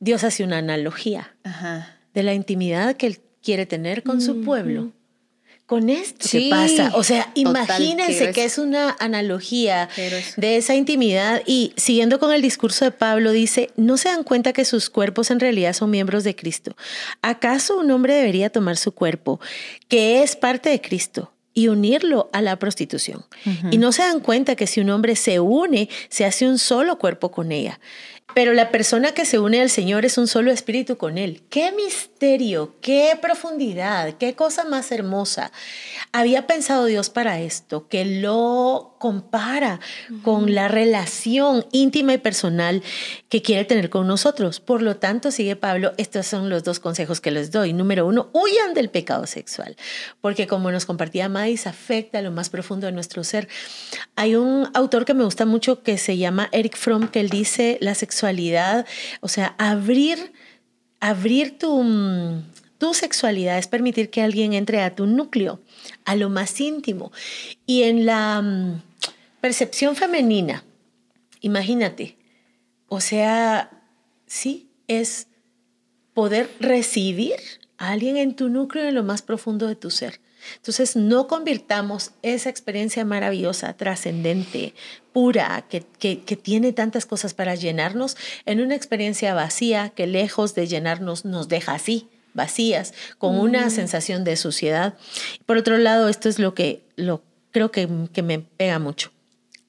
Dios 0.00 0.24
hace 0.24 0.42
una 0.42 0.58
analogía. 0.58 1.36
Ajá 1.44 1.92
de 2.16 2.22
la 2.22 2.32
intimidad 2.32 2.96
que 2.96 3.06
él 3.06 3.20
quiere 3.42 3.66
tener 3.66 4.02
con 4.02 4.22
su 4.22 4.40
pueblo. 4.40 4.90
Con 5.66 5.90
esto 5.90 6.26
¿qué 6.30 6.48
pasa. 6.48 6.92
O 6.94 7.02
sea, 7.02 7.30
imagínense 7.34 8.30
que 8.30 8.44
es 8.44 8.56
una 8.56 8.96
analogía 9.00 9.90
de 10.36 10.56
esa 10.56 10.74
intimidad 10.74 11.42
y 11.44 11.74
siguiendo 11.76 12.18
con 12.18 12.32
el 12.32 12.40
discurso 12.40 12.86
de 12.86 12.90
Pablo 12.90 13.32
dice, 13.32 13.70
¿no 13.76 13.98
se 13.98 14.08
dan 14.08 14.22
cuenta 14.22 14.54
que 14.54 14.64
sus 14.64 14.88
cuerpos 14.88 15.30
en 15.30 15.40
realidad 15.40 15.74
son 15.74 15.90
miembros 15.90 16.24
de 16.24 16.34
Cristo? 16.34 16.74
¿Acaso 17.20 17.76
un 17.76 17.90
hombre 17.90 18.14
debería 18.14 18.48
tomar 18.48 18.78
su 18.78 18.92
cuerpo, 18.92 19.38
que 19.88 20.22
es 20.22 20.36
parte 20.36 20.70
de 20.70 20.80
Cristo, 20.80 21.32
y 21.56 21.68
unirlo 21.68 22.28
a 22.34 22.42
la 22.42 22.58
prostitución. 22.58 23.24
Y 23.70 23.78
no 23.78 23.90
se 23.90 24.02
dan 24.02 24.20
cuenta 24.20 24.56
que 24.56 24.66
si 24.66 24.82
un 24.82 24.90
hombre 24.90 25.16
se 25.16 25.40
une, 25.40 25.88
se 26.10 26.26
hace 26.26 26.46
un 26.46 26.58
solo 26.58 26.98
cuerpo 26.98 27.30
con 27.30 27.50
ella. 27.50 27.80
Pero 28.36 28.52
la 28.52 28.70
persona 28.70 29.12
que 29.12 29.24
se 29.24 29.38
une 29.38 29.62
al 29.62 29.70
Señor 29.70 30.04
es 30.04 30.18
un 30.18 30.28
solo 30.28 30.50
espíritu 30.50 30.98
con 30.98 31.16
Él. 31.16 31.42
¡Qué 31.48 31.72
misterio! 31.72 32.74
¡Qué 32.82 33.18
profundidad! 33.18 34.12
¡Qué 34.18 34.34
cosa 34.34 34.64
más 34.64 34.92
hermosa! 34.92 35.52
Había 36.12 36.46
pensado 36.46 36.84
Dios 36.84 37.08
para 37.08 37.40
esto, 37.40 37.88
que 37.88 38.04
lo 38.04 38.95
compara 38.98 39.80
con 40.22 40.54
la 40.54 40.68
relación 40.68 41.66
íntima 41.72 42.14
y 42.14 42.18
personal 42.18 42.82
que 43.28 43.42
quiere 43.42 43.64
tener 43.64 43.90
con 43.90 44.06
nosotros. 44.06 44.60
Por 44.60 44.82
lo 44.82 44.96
tanto, 44.96 45.30
sigue 45.30 45.56
Pablo, 45.56 45.92
estos 45.96 46.26
son 46.26 46.48
los 46.48 46.64
dos 46.64 46.80
consejos 46.80 47.20
que 47.20 47.30
les 47.30 47.50
doy. 47.50 47.72
Número 47.72 48.06
uno, 48.06 48.30
huyan 48.32 48.74
del 48.74 48.90
pecado 48.90 49.26
sexual, 49.26 49.76
porque 50.20 50.46
como 50.46 50.70
nos 50.70 50.86
compartía 50.86 51.28
Madis, 51.28 51.66
afecta 51.66 52.22
lo 52.22 52.30
más 52.30 52.50
profundo 52.50 52.86
de 52.86 52.92
nuestro 52.92 53.24
ser. 53.24 53.48
Hay 54.14 54.36
un 54.36 54.68
autor 54.74 55.04
que 55.04 55.14
me 55.14 55.24
gusta 55.24 55.46
mucho 55.46 55.82
que 55.82 55.98
se 55.98 56.16
llama 56.16 56.48
Eric 56.52 56.76
Fromm, 56.76 57.08
que 57.08 57.20
él 57.20 57.30
dice 57.30 57.78
la 57.80 57.94
sexualidad, 57.94 58.86
o 59.20 59.28
sea, 59.28 59.54
abrir, 59.58 60.32
abrir 61.00 61.58
tu, 61.58 61.82
tu 62.78 62.94
sexualidad 62.94 63.58
es 63.58 63.68
permitir 63.68 64.10
que 64.10 64.22
alguien 64.22 64.52
entre 64.52 64.82
a 64.82 64.94
tu 64.94 65.06
núcleo, 65.06 65.60
a 66.04 66.16
lo 66.16 66.28
más 66.28 66.60
íntimo. 66.60 67.12
Y 67.66 67.84
en 67.84 68.06
la 68.06 68.42
mm, 68.42 68.82
percepción 69.40 69.96
femenina, 69.96 70.64
imagínate, 71.40 72.16
o 72.88 73.00
sea, 73.00 73.70
sí, 74.26 74.70
es 74.88 75.28
poder 76.14 76.50
recibir 76.60 77.36
a 77.78 77.90
alguien 77.90 78.16
en 78.16 78.34
tu 78.34 78.48
núcleo 78.48 78.88
en 78.88 78.94
lo 78.94 79.02
más 79.02 79.22
profundo 79.22 79.66
de 79.66 79.76
tu 79.76 79.90
ser. 79.90 80.20
Entonces, 80.56 80.96
no 80.96 81.26
convirtamos 81.26 82.12
esa 82.22 82.50
experiencia 82.50 83.04
maravillosa, 83.04 83.76
trascendente, 83.76 84.74
pura, 85.12 85.66
que, 85.68 85.80
que, 85.80 86.36
tiene 86.36 86.72
tantas 86.72 87.06
cosas 87.06 87.34
para 87.34 87.54
llenarnos, 87.54 88.16
en 88.44 88.60
una 88.60 88.74
experiencia 88.74 89.34
vacía 89.34 89.90
que 89.90 90.06
lejos 90.06 90.54
de 90.54 90.66
llenarnos 90.66 91.24
nos 91.24 91.48
deja 91.48 91.74
así, 91.74 92.08
vacías, 92.36 92.94
con 93.18 93.38
una 93.38 93.66
mm. 93.66 93.70
sensación 93.70 94.22
de 94.22 94.36
suciedad. 94.36 94.94
Por 95.46 95.56
otro 95.56 95.78
lado, 95.78 96.08
esto 96.08 96.28
es 96.28 96.38
lo 96.38 96.54
que 96.54 96.84
lo, 96.94 97.24
creo 97.50 97.72
que, 97.72 97.88
que 98.12 98.22
me 98.22 98.38
pega 98.38 98.78
mucho. 98.78 99.10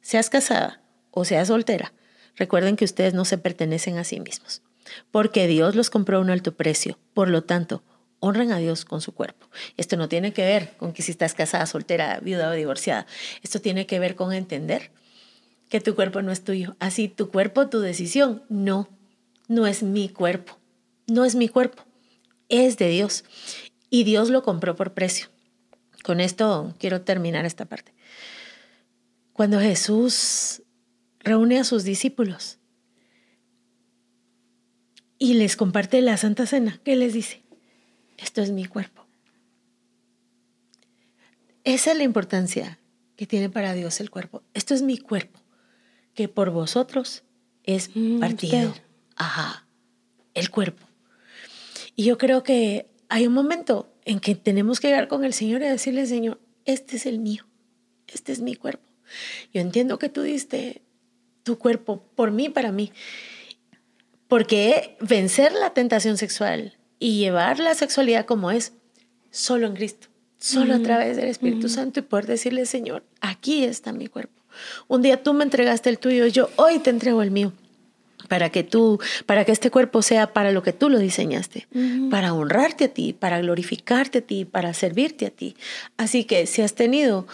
Seas 0.01 0.30
casada 0.30 0.82
o 1.10 1.25
seas 1.25 1.47
soltera, 1.47 1.93
recuerden 2.36 2.75
que 2.75 2.86
ustedes 2.86 3.15
no 3.15 3.25
se 3.25 3.39
pertenecen 3.39 3.97
a 3.97 4.03
sí 4.03 4.19
mismos, 4.19 4.62
porque 5.10 5.47
Dios 5.47 5.75
los 5.75 5.89
compró 5.89 6.17
a 6.17 6.21
un 6.21 6.30
alto 6.30 6.56
precio. 6.56 6.99
Por 7.13 7.30
lo 7.30 7.43
tanto, 7.43 7.82
honren 8.19 8.51
a 8.51 8.58
Dios 8.58 8.86
con 8.86 9.01
su 9.01 9.13
cuerpo. 9.13 9.47
Esto 9.77 9.97
no 9.97 10.08
tiene 10.08 10.34
que 10.34 10.45
ver 10.45 10.73
con 10.77 10.93
que 10.93 11.01
si 11.01 11.12
estás 11.12 11.34
casada, 11.34 11.65
soltera, 11.65 12.19
viuda 12.21 12.49
o 12.49 12.53
divorciada. 12.53 13.08
Esto 13.41 13.60
tiene 13.60 13.86
que 13.88 13.99
ver 13.99 14.15
con 14.15 14.34
entender 14.34 14.91
que 15.69 15.82
tu 15.82 15.95
cuerpo 15.95 16.21
no 16.21 16.32
es 16.32 16.43
tuyo. 16.43 16.75
Así, 16.80 17.08
tu 17.08 17.30
cuerpo, 17.30 17.67
tu 17.67 17.80
decisión. 17.80 18.43
No, 18.49 18.88
no 19.47 19.67
es 19.67 19.84
mi 19.84 20.10
cuerpo. 20.10 20.58
No 21.08 21.25
es 21.25 21.36
mi 21.36 21.47
cuerpo 21.49 21.87
es 22.49 22.77
de 22.77 22.89
Dios 22.89 23.23
y 23.89 24.03
Dios 24.03 24.29
lo 24.29 24.43
compró 24.43 24.75
por 24.75 24.93
precio. 24.93 25.27
Con 26.03 26.19
esto 26.19 26.73
quiero 26.79 27.01
terminar 27.01 27.45
esta 27.45 27.65
parte. 27.65 27.93
Cuando 29.33 29.60
Jesús 29.60 30.63
reúne 31.19 31.60
a 31.60 31.63
sus 31.63 31.83
discípulos 31.83 32.60
y 35.19 35.36
les 35.36 35.55
comparte 35.55 36.01
la 36.01 36.17
Santa 36.17 36.45
Cena, 36.45 36.79
¿qué 36.83 36.95
les 36.95 37.13
dice? 37.13 37.43
Esto 38.17 38.41
es 38.41 38.51
mi 38.51 38.65
cuerpo. 38.65 39.05
Esa 41.63 41.91
es 41.91 41.97
la 41.97 42.03
importancia 42.03 42.79
que 43.17 43.27
tiene 43.27 43.49
para 43.49 43.73
Dios 43.73 43.99
el 43.99 44.10
cuerpo. 44.10 44.41
Esto 44.53 44.73
es 44.73 44.81
mi 44.81 44.97
cuerpo, 44.97 45.41
que 46.13 46.29
por 46.29 46.49
vosotros 46.49 47.23
es 47.63 47.91
mm, 47.93 48.19
partido. 48.19 48.73
Ajá, 49.17 49.67
el 50.33 50.49
cuerpo. 50.49 50.87
Y 51.97 52.03
yo 52.03 52.19
creo 52.19 52.43
que 52.43 52.91
hay 53.10 53.25
un 53.25 53.33
momento 53.33 53.91
en 54.05 54.19
que 54.19 54.36
tenemos 54.36 54.79
que 54.79 54.88
llegar 54.88 55.07
con 55.07 55.25
el 55.25 55.33
Señor 55.33 55.63
y 55.63 55.65
decirle, 55.65 56.05
Señor, 56.05 56.39
este 56.63 56.95
es 56.95 57.07
el 57.07 57.17
mío, 57.17 57.47
este 58.07 58.31
es 58.31 58.39
mi 58.39 58.55
cuerpo. 58.55 58.88
Yo 59.51 59.62
entiendo 59.62 59.97
que 59.97 60.07
tú 60.07 60.21
diste 60.21 60.83
tu 61.41 61.57
cuerpo 61.57 62.03
por 62.15 62.29
mí, 62.29 62.49
para 62.49 62.71
mí. 62.71 62.91
Porque 64.27 64.95
vencer 65.01 65.53
la 65.53 65.73
tentación 65.73 66.17
sexual 66.17 66.77
y 66.99 67.17
llevar 67.17 67.57
la 67.57 67.73
sexualidad 67.73 68.27
como 68.27 68.51
es, 68.51 68.73
solo 69.31 69.65
en 69.65 69.73
Cristo, 69.73 70.07
solo 70.38 70.75
a 70.75 70.79
través 70.79 71.17
del 71.17 71.29
Espíritu 71.29 71.67
Santo 71.67 71.99
y 71.99 72.03
poder 72.03 72.27
decirle, 72.27 72.67
Señor, 72.67 73.05
aquí 73.21 73.63
está 73.63 73.91
mi 73.91 74.05
cuerpo. 74.05 74.43
Un 74.88 75.01
día 75.01 75.23
tú 75.23 75.33
me 75.33 75.43
entregaste 75.43 75.89
el 75.89 75.97
tuyo, 75.97 76.27
yo 76.27 76.51
hoy 76.57 76.77
te 76.77 76.91
entrego 76.91 77.23
el 77.23 77.31
mío 77.31 77.53
para 78.27 78.49
que 78.49 78.63
tú, 78.63 78.99
para 79.25 79.45
que 79.45 79.51
este 79.51 79.71
cuerpo 79.71 80.01
sea 80.01 80.34
para 80.34 80.51
lo 80.51 80.63
que 80.63 80.73
tú 80.73 80.89
lo 80.89 80.99
diseñaste, 80.99 81.67
para 82.10 82.34
honrarte 82.34 82.86
a 82.86 82.88
ti, 82.89 83.13
para 83.13 83.39
glorificarte 83.39 84.19
a 84.19 84.21
ti, 84.21 84.45
para 84.45 84.73
servirte 84.73 85.27
a 85.27 85.30
ti. 85.30 85.56
Así 85.97 86.23
que 86.23 86.47
si 86.47 86.62
has 86.62 86.73
tenido 86.73 87.27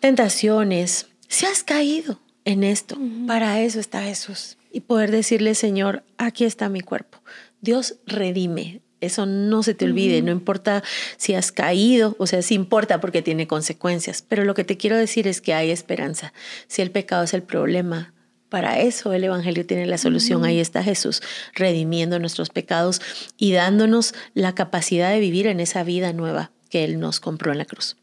tentaciones, 0.00 1.08
si 1.26 1.46
has 1.46 1.62
caído 1.62 2.20
en 2.44 2.64
esto, 2.64 2.96
para 3.26 3.60
eso 3.60 3.80
está 3.80 4.02
Jesús. 4.02 4.56
Y 4.72 4.80
poder 4.80 5.10
decirle, 5.10 5.54
Señor, 5.54 6.04
aquí 6.18 6.44
está 6.44 6.68
mi 6.68 6.80
cuerpo. 6.80 7.18
Dios 7.60 7.96
redime. 8.06 8.80
Eso 9.00 9.26
no 9.26 9.62
se 9.62 9.74
te 9.74 9.84
olvide, 9.84 10.22
no 10.22 10.32
importa 10.32 10.82
si 11.16 11.34
has 11.34 11.52
caído, 11.52 12.16
o 12.18 12.26
sea, 12.26 12.42
sí 12.42 12.54
importa 12.54 13.00
porque 13.00 13.22
tiene 13.22 13.46
consecuencias, 13.46 14.24
pero 14.26 14.42
lo 14.42 14.54
que 14.54 14.64
te 14.64 14.76
quiero 14.76 14.96
decir 14.96 15.28
es 15.28 15.40
que 15.40 15.54
hay 15.54 15.70
esperanza. 15.70 16.32
Si 16.66 16.82
el 16.82 16.90
pecado 16.90 17.22
es 17.22 17.32
el 17.32 17.44
problema, 17.44 18.12
para 18.48 18.80
eso 18.80 19.12
el 19.12 19.24
Evangelio 19.24 19.66
tiene 19.66 19.86
la 19.86 19.98
solución. 19.98 20.44
Ahí 20.44 20.60
está 20.60 20.82
Jesús 20.82 21.22
redimiendo 21.54 22.18
nuestros 22.18 22.50
pecados 22.50 23.00
y 23.36 23.52
dándonos 23.52 24.14
la 24.34 24.54
capacidad 24.54 25.10
de 25.10 25.20
vivir 25.20 25.46
en 25.46 25.60
esa 25.60 25.84
vida 25.84 26.12
nueva 26.12 26.50
que 26.70 26.84
Él 26.84 27.00
nos 27.00 27.20
compró 27.20 27.52
en 27.52 27.58
la 27.58 27.64
cruz. 27.64 27.96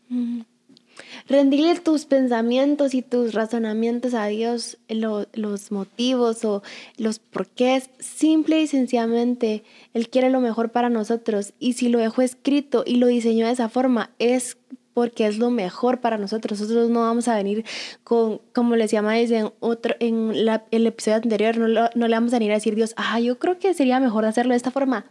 Rendirle 1.27 1.79
tus 1.79 2.05
pensamientos 2.05 2.93
y 2.93 3.01
tus 3.01 3.34
razonamientos 3.34 4.13
a 4.13 4.27
Dios, 4.27 4.77
los 4.88 5.71
motivos 5.71 6.45
o 6.45 6.62
los 6.97 7.19
porqués, 7.19 7.89
simple 7.99 8.62
y 8.62 8.67
sencillamente, 8.67 9.63
Él 9.93 10.10
quiere 10.10 10.29
lo 10.29 10.39
mejor 10.39 10.71
para 10.71 10.89
nosotros. 10.89 11.53
Y 11.60 11.73
si 11.73 11.89
lo 11.89 11.99
dejó 11.99 12.21
escrito 12.21 12.84
y 12.86 12.97
lo 12.97 13.08
diseñó 13.08 13.47
de 13.47 13.53
esa 13.53 13.69
forma, 13.69 14.12
es 14.19 14.58
porque 14.95 15.27
es 15.27 15.38
lo 15.38 15.51
mejor 15.51 15.99
para 15.99 16.17
nosotros. 16.17 16.60
Nosotros 16.60 16.89
no 16.89 17.01
vamos 17.01 17.27
a 17.27 17.36
venir 17.36 17.65
con, 18.05 18.39
como 18.53 18.77
les 18.77 18.91
llamáis 18.91 19.29
en, 19.29 19.51
otro, 19.60 19.93
en 19.99 20.31
el 20.71 20.88
episodio 20.88 21.17
anterior, 21.17 21.58
no, 21.58 21.67
no, 21.67 22.08
le 22.08 22.15
vamos 22.15 22.34
a 22.34 22.38
venir 22.38 22.51
a 22.51 22.55
decir 22.55 22.75
Dios, 22.75 22.93
ah, 22.95 23.19
yo 23.19 23.38
creo 23.38 23.60
que 23.60 23.73
sería 23.73 23.99
mejor 23.99 24.25
hacerlo 24.25 24.53
de 24.53 24.58
esta 24.58 24.71
forma. 24.71 25.05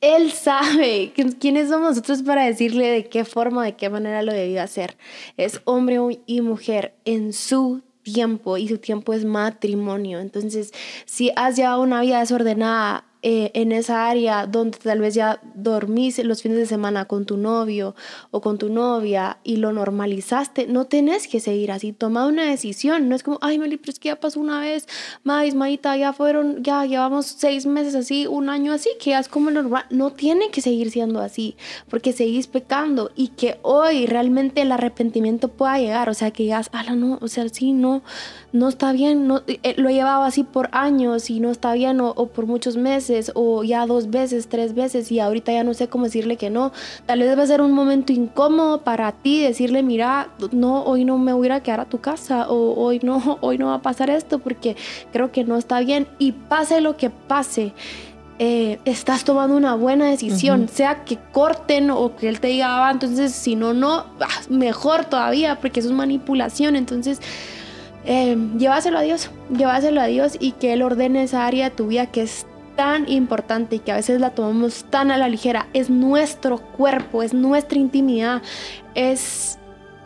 Él 0.00 0.30
sabe 0.30 1.12
quiénes 1.40 1.68
somos 1.68 1.90
nosotros 1.90 2.22
para 2.22 2.44
decirle 2.44 2.86
de 2.86 3.08
qué 3.08 3.24
forma, 3.24 3.64
de 3.64 3.74
qué 3.74 3.90
manera 3.90 4.22
lo 4.22 4.32
debía 4.32 4.62
hacer. 4.62 4.96
Es 5.36 5.60
hombre 5.64 5.98
y 6.26 6.40
mujer 6.40 6.94
en 7.04 7.32
su 7.32 7.82
tiempo 8.04 8.58
y 8.58 8.68
su 8.68 8.78
tiempo 8.78 9.12
es 9.12 9.24
matrimonio. 9.24 10.20
Entonces, 10.20 10.72
si 11.04 11.32
has 11.34 11.56
llevado 11.56 11.82
una 11.82 12.00
vida 12.00 12.20
desordenada, 12.20 13.09
eh, 13.22 13.50
en 13.52 13.70
esa 13.70 14.08
área 14.08 14.46
donde 14.46 14.78
tal 14.78 15.00
vez 15.00 15.12
ya 15.12 15.40
dormís 15.54 16.24
los 16.24 16.40
fines 16.40 16.56
de 16.56 16.64
semana 16.64 17.04
con 17.04 17.26
tu 17.26 17.36
novio 17.36 17.94
o 18.30 18.40
con 18.40 18.56
tu 18.56 18.70
novia 18.70 19.36
y 19.44 19.56
lo 19.56 19.74
normalizaste, 19.74 20.66
no 20.66 20.86
tenés 20.86 21.28
que 21.28 21.38
seguir 21.38 21.70
así, 21.70 21.92
toma 21.92 22.26
una 22.26 22.48
decisión, 22.48 23.10
no 23.10 23.14
es 23.14 23.22
como, 23.22 23.36
ay 23.42 23.58
Meli, 23.58 23.76
pero 23.76 23.92
es 23.92 23.98
que 23.98 24.08
ya 24.08 24.16
pasó 24.16 24.40
una 24.40 24.60
vez, 24.60 24.88
Maíz, 25.22 25.54
Maíta, 25.54 25.98
ya 25.98 26.14
fueron, 26.14 26.62
ya 26.62 26.86
llevamos 26.86 27.26
seis 27.26 27.66
meses 27.66 27.94
así, 27.94 28.26
un 28.26 28.48
año 28.48 28.72
así, 28.72 28.88
que 28.98 29.10
ya 29.10 29.18
es 29.18 29.28
como 29.28 29.50
normal, 29.50 29.84
no 29.90 30.12
tiene 30.12 30.50
que 30.50 30.62
seguir 30.62 30.90
siendo 30.90 31.20
así, 31.20 31.56
porque 31.90 32.14
seguís 32.14 32.46
pecando 32.46 33.10
y 33.14 33.28
que 33.28 33.58
hoy 33.60 34.06
realmente 34.06 34.62
el 34.62 34.72
arrepentimiento 34.72 35.48
pueda 35.48 35.78
llegar, 35.78 36.08
o 36.08 36.14
sea, 36.14 36.30
que 36.30 36.44
digas, 36.44 36.70
ala, 36.72 36.94
no, 36.94 37.18
o 37.20 37.28
sea, 37.28 37.46
sí, 37.50 37.72
no, 37.72 38.02
no 38.52 38.70
está 38.70 38.92
bien, 38.92 39.26
no, 39.26 39.42
eh, 39.46 39.74
lo 39.76 39.90
he 39.90 39.92
llevado 39.92 40.22
así 40.22 40.42
por 40.42 40.70
años 40.72 41.28
y 41.28 41.40
no 41.40 41.50
está 41.50 41.74
bien 41.74 42.00
o 42.00 42.14
por 42.28 42.46
muchos 42.46 42.78
meses 42.78 43.09
o 43.34 43.64
ya 43.64 43.86
dos 43.86 44.10
veces, 44.10 44.48
tres 44.48 44.74
veces 44.74 45.10
y 45.12 45.20
ahorita 45.20 45.52
ya 45.52 45.64
no 45.64 45.74
sé 45.74 45.88
cómo 45.88 46.04
decirle 46.04 46.36
que 46.36 46.50
no. 46.50 46.72
Tal 47.06 47.20
vez 47.20 47.36
va 47.38 47.42
a 47.42 47.46
ser 47.46 47.60
un 47.60 47.72
momento 47.72 48.12
incómodo 48.12 48.82
para 48.82 49.12
ti 49.12 49.42
decirle, 49.42 49.82
mira, 49.82 50.28
no, 50.52 50.82
hoy 50.84 51.04
no 51.04 51.18
me 51.18 51.32
voy 51.32 51.48
a 51.48 51.60
quedar 51.60 51.80
a 51.80 51.84
tu 51.86 52.00
casa 52.00 52.48
o 52.48 52.74
hoy 52.74 53.00
no, 53.02 53.38
hoy 53.40 53.58
no 53.58 53.66
va 53.66 53.74
a 53.74 53.82
pasar 53.82 54.10
esto 54.10 54.38
porque 54.38 54.76
creo 55.12 55.32
que 55.32 55.44
no 55.44 55.56
está 55.56 55.80
bien 55.80 56.06
y 56.18 56.32
pase 56.32 56.80
lo 56.80 56.96
que 56.96 57.10
pase. 57.10 57.72
Eh, 58.42 58.78
estás 58.86 59.24
tomando 59.24 59.54
una 59.54 59.74
buena 59.74 60.06
decisión, 60.06 60.66
sea 60.68 61.04
que 61.04 61.18
corten 61.30 61.90
o 61.90 62.16
que 62.16 62.26
él 62.26 62.40
te 62.40 62.48
diga, 62.48 62.88
ah, 62.88 62.90
entonces 62.90 63.32
si 63.32 63.54
no, 63.54 63.74
no, 63.74 64.06
mejor 64.48 65.04
todavía, 65.04 65.60
porque 65.60 65.80
eso 65.80 65.90
es 65.90 65.94
manipulación, 65.94 66.74
entonces 66.74 67.20
eh, 68.04 68.36
llévaselo 68.56 68.98
a 68.98 69.02
Dios, 69.02 69.30
llévaselo 69.54 70.00
a 70.00 70.06
Dios 70.06 70.36
y 70.40 70.52
que 70.52 70.72
Él 70.72 70.82
ordene 70.82 71.22
esa 71.22 71.46
área 71.46 71.68
de 71.68 71.76
tu 71.76 71.88
vida 71.88 72.06
que 72.06 72.22
es 72.22 72.46
tan 72.80 73.06
importante 73.10 73.76
y 73.76 73.78
que 73.80 73.92
a 73.92 73.96
veces 73.96 74.22
la 74.22 74.30
tomamos 74.30 74.84
tan 74.84 75.10
a 75.10 75.18
la 75.18 75.28
ligera. 75.28 75.66
Es 75.74 75.90
nuestro 75.90 76.56
cuerpo, 76.56 77.22
es 77.22 77.34
nuestra 77.34 77.78
intimidad, 77.78 78.40
es 78.94 79.58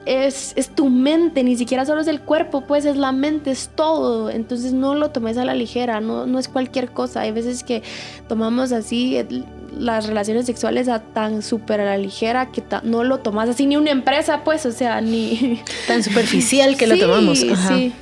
es, 0.06 0.54
es, 0.56 0.70
tu 0.70 0.90
mente, 0.90 1.44
ni 1.44 1.56
siquiera 1.56 1.86
solo 1.86 2.00
es 2.00 2.08
el 2.08 2.20
cuerpo, 2.20 2.62
pues 2.62 2.84
es 2.84 2.96
la 2.96 3.12
mente, 3.12 3.52
es 3.52 3.70
todo. 3.76 4.28
Entonces 4.28 4.72
no 4.72 4.96
lo 4.96 5.12
tomes 5.12 5.38
a 5.38 5.44
la 5.44 5.54
ligera, 5.54 6.00
no, 6.00 6.26
no 6.26 6.40
es 6.40 6.48
cualquier 6.48 6.90
cosa. 6.90 7.20
Hay 7.20 7.30
veces 7.30 7.62
que 7.62 7.84
tomamos 8.28 8.72
así 8.72 9.24
las 9.78 10.08
relaciones 10.08 10.44
sexuales 10.44 10.88
a 10.88 10.98
tan 10.98 11.42
súper 11.42 11.80
a 11.80 11.84
la 11.84 11.96
ligera 11.96 12.50
que 12.50 12.62
no 12.82 13.04
lo 13.04 13.20
tomas 13.20 13.48
así 13.48 13.66
ni 13.66 13.76
una 13.76 13.92
empresa, 13.92 14.42
pues, 14.42 14.66
o 14.66 14.72
sea, 14.72 15.00
ni... 15.00 15.62
Tan 15.86 16.02
superficial 16.02 16.76
que 16.76 16.88
lo 16.88 16.98
tomamos. 16.98 17.40
Ajá. 17.44 17.76
Sí. 17.76 17.92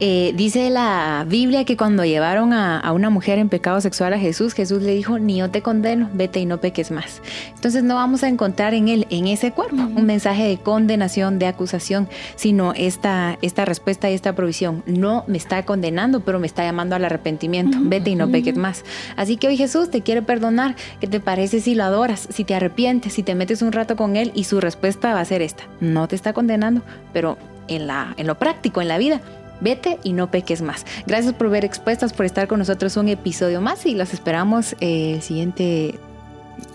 Eh, 0.00 0.32
dice 0.34 0.70
la 0.70 1.24
Biblia 1.28 1.64
que 1.64 1.76
cuando 1.76 2.04
llevaron 2.04 2.52
a, 2.52 2.92
una 2.92 3.10
mujer 3.10 3.38
en 3.38 3.48
pecado 3.48 3.80
sexual 3.80 4.12
a 4.12 4.18
Jesús, 4.18 4.52
Jesús 4.54 4.82
le 4.82 4.94
dijo, 4.94 5.18
ni 5.18 5.38
yo 5.38 5.50
te 5.50 5.62
condeno, 5.62 6.08
vete 6.12 6.40
y 6.40 6.46
no 6.46 6.58
peques 6.58 6.90
más. 6.90 7.22
Entonces 7.54 7.82
no 7.82 7.94
vamos 7.96 8.22
a 8.22 8.28
encontrar 8.28 8.74
en 8.74 8.88
él, 8.88 9.06
en 9.10 9.26
ese 9.26 9.52
cuerpo, 9.52 9.76
un 9.76 10.06
mensaje 10.06 10.46
de 10.46 10.58
condenación, 10.58 11.38
de 11.38 11.46
acusación, 11.46 12.08
sino 12.36 12.72
esta, 12.74 13.38
esta 13.42 13.64
respuesta 13.64 14.10
y 14.10 14.14
esta 14.14 14.34
provisión. 14.34 14.82
No 14.86 15.24
me 15.26 15.38
está 15.38 15.64
condenando, 15.64 16.20
pero 16.20 16.38
me 16.38 16.46
está 16.46 16.62
llamando 16.64 16.96
al 16.96 17.04
arrepentimiento, 17.04 17.78
vete 17.80 18.10
y 18.10 18.14
no 18.16 18.30
peques 18.30 18.56
más. 18.56 18.84
Así 19.16 19.36
que 19.36 19.48
hoy 19.48 19.56
Jesús 19.56 19.90
te 19.90 20.02
quiere 20.02 20.22
perdonar. 20.22 20.76
¿Qué 21.00 21.06
te 21.06 21.20
parece 21.20 21.60
si 21.60 21.74
lo 21.74 21.84
adoras, 21.84 22.28
si 22.30 22.44
te 22.44 22.54
arrepientes, 22.54 23.12
si 23.12 23.22
te 23.22 23.34
metes 23.34 23.62
un 23.62 23.72
rato 23.72 23.96
con 23.96 24.16
él 24.16 24.32
y 24.34 24.44
su 24.44 24.60
respuesta 24.60 25.14
va 25.14 25.20
a 25.20 25.24
ser 25.24 25.42
esta? 25.42 25.64
No 25.80 26.08
te 26.08 26.16
está 26.16 26.32
condenando, 26.32 26.82
pero 27.12 27.38
en, 27.68 27.86
la, 27.86 28.14
en 28.16 28.26
lo 28.26 28.36
práctico, 28.36 28.82
en 28.82 28.88
la 28.88 28.98
vida, 28.98 29.20
Vete 29.60 29.98
y 30.02 30.12
no 30.12 30.30
peques 30.30 30.62
más. 30.62 30.84
Gracias 31.06 31.34
por 31.34 31.50
ver 31.50 31.64
expuestas, 31.64 32.12
por 32.12 32.26
estar 32.26 32.48
con 32.48 32.58
nosotros 32.58 32.96
un 32.96 33.08
episodio 33.08 33.60
más 33.60 33.86
y 33.86 33.94
los 33.94 34.12
esperamos 34.12 34.76
el 34.80 35.22
siguiente 35.22 35.98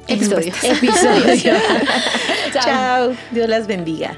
episodio. 0.08 0.54
episodio. 0.64 1.54
Chao. 2.54 3.12
Dios 3.32 3.50
las 3.50 3.68
bendiga. 3.68 4.18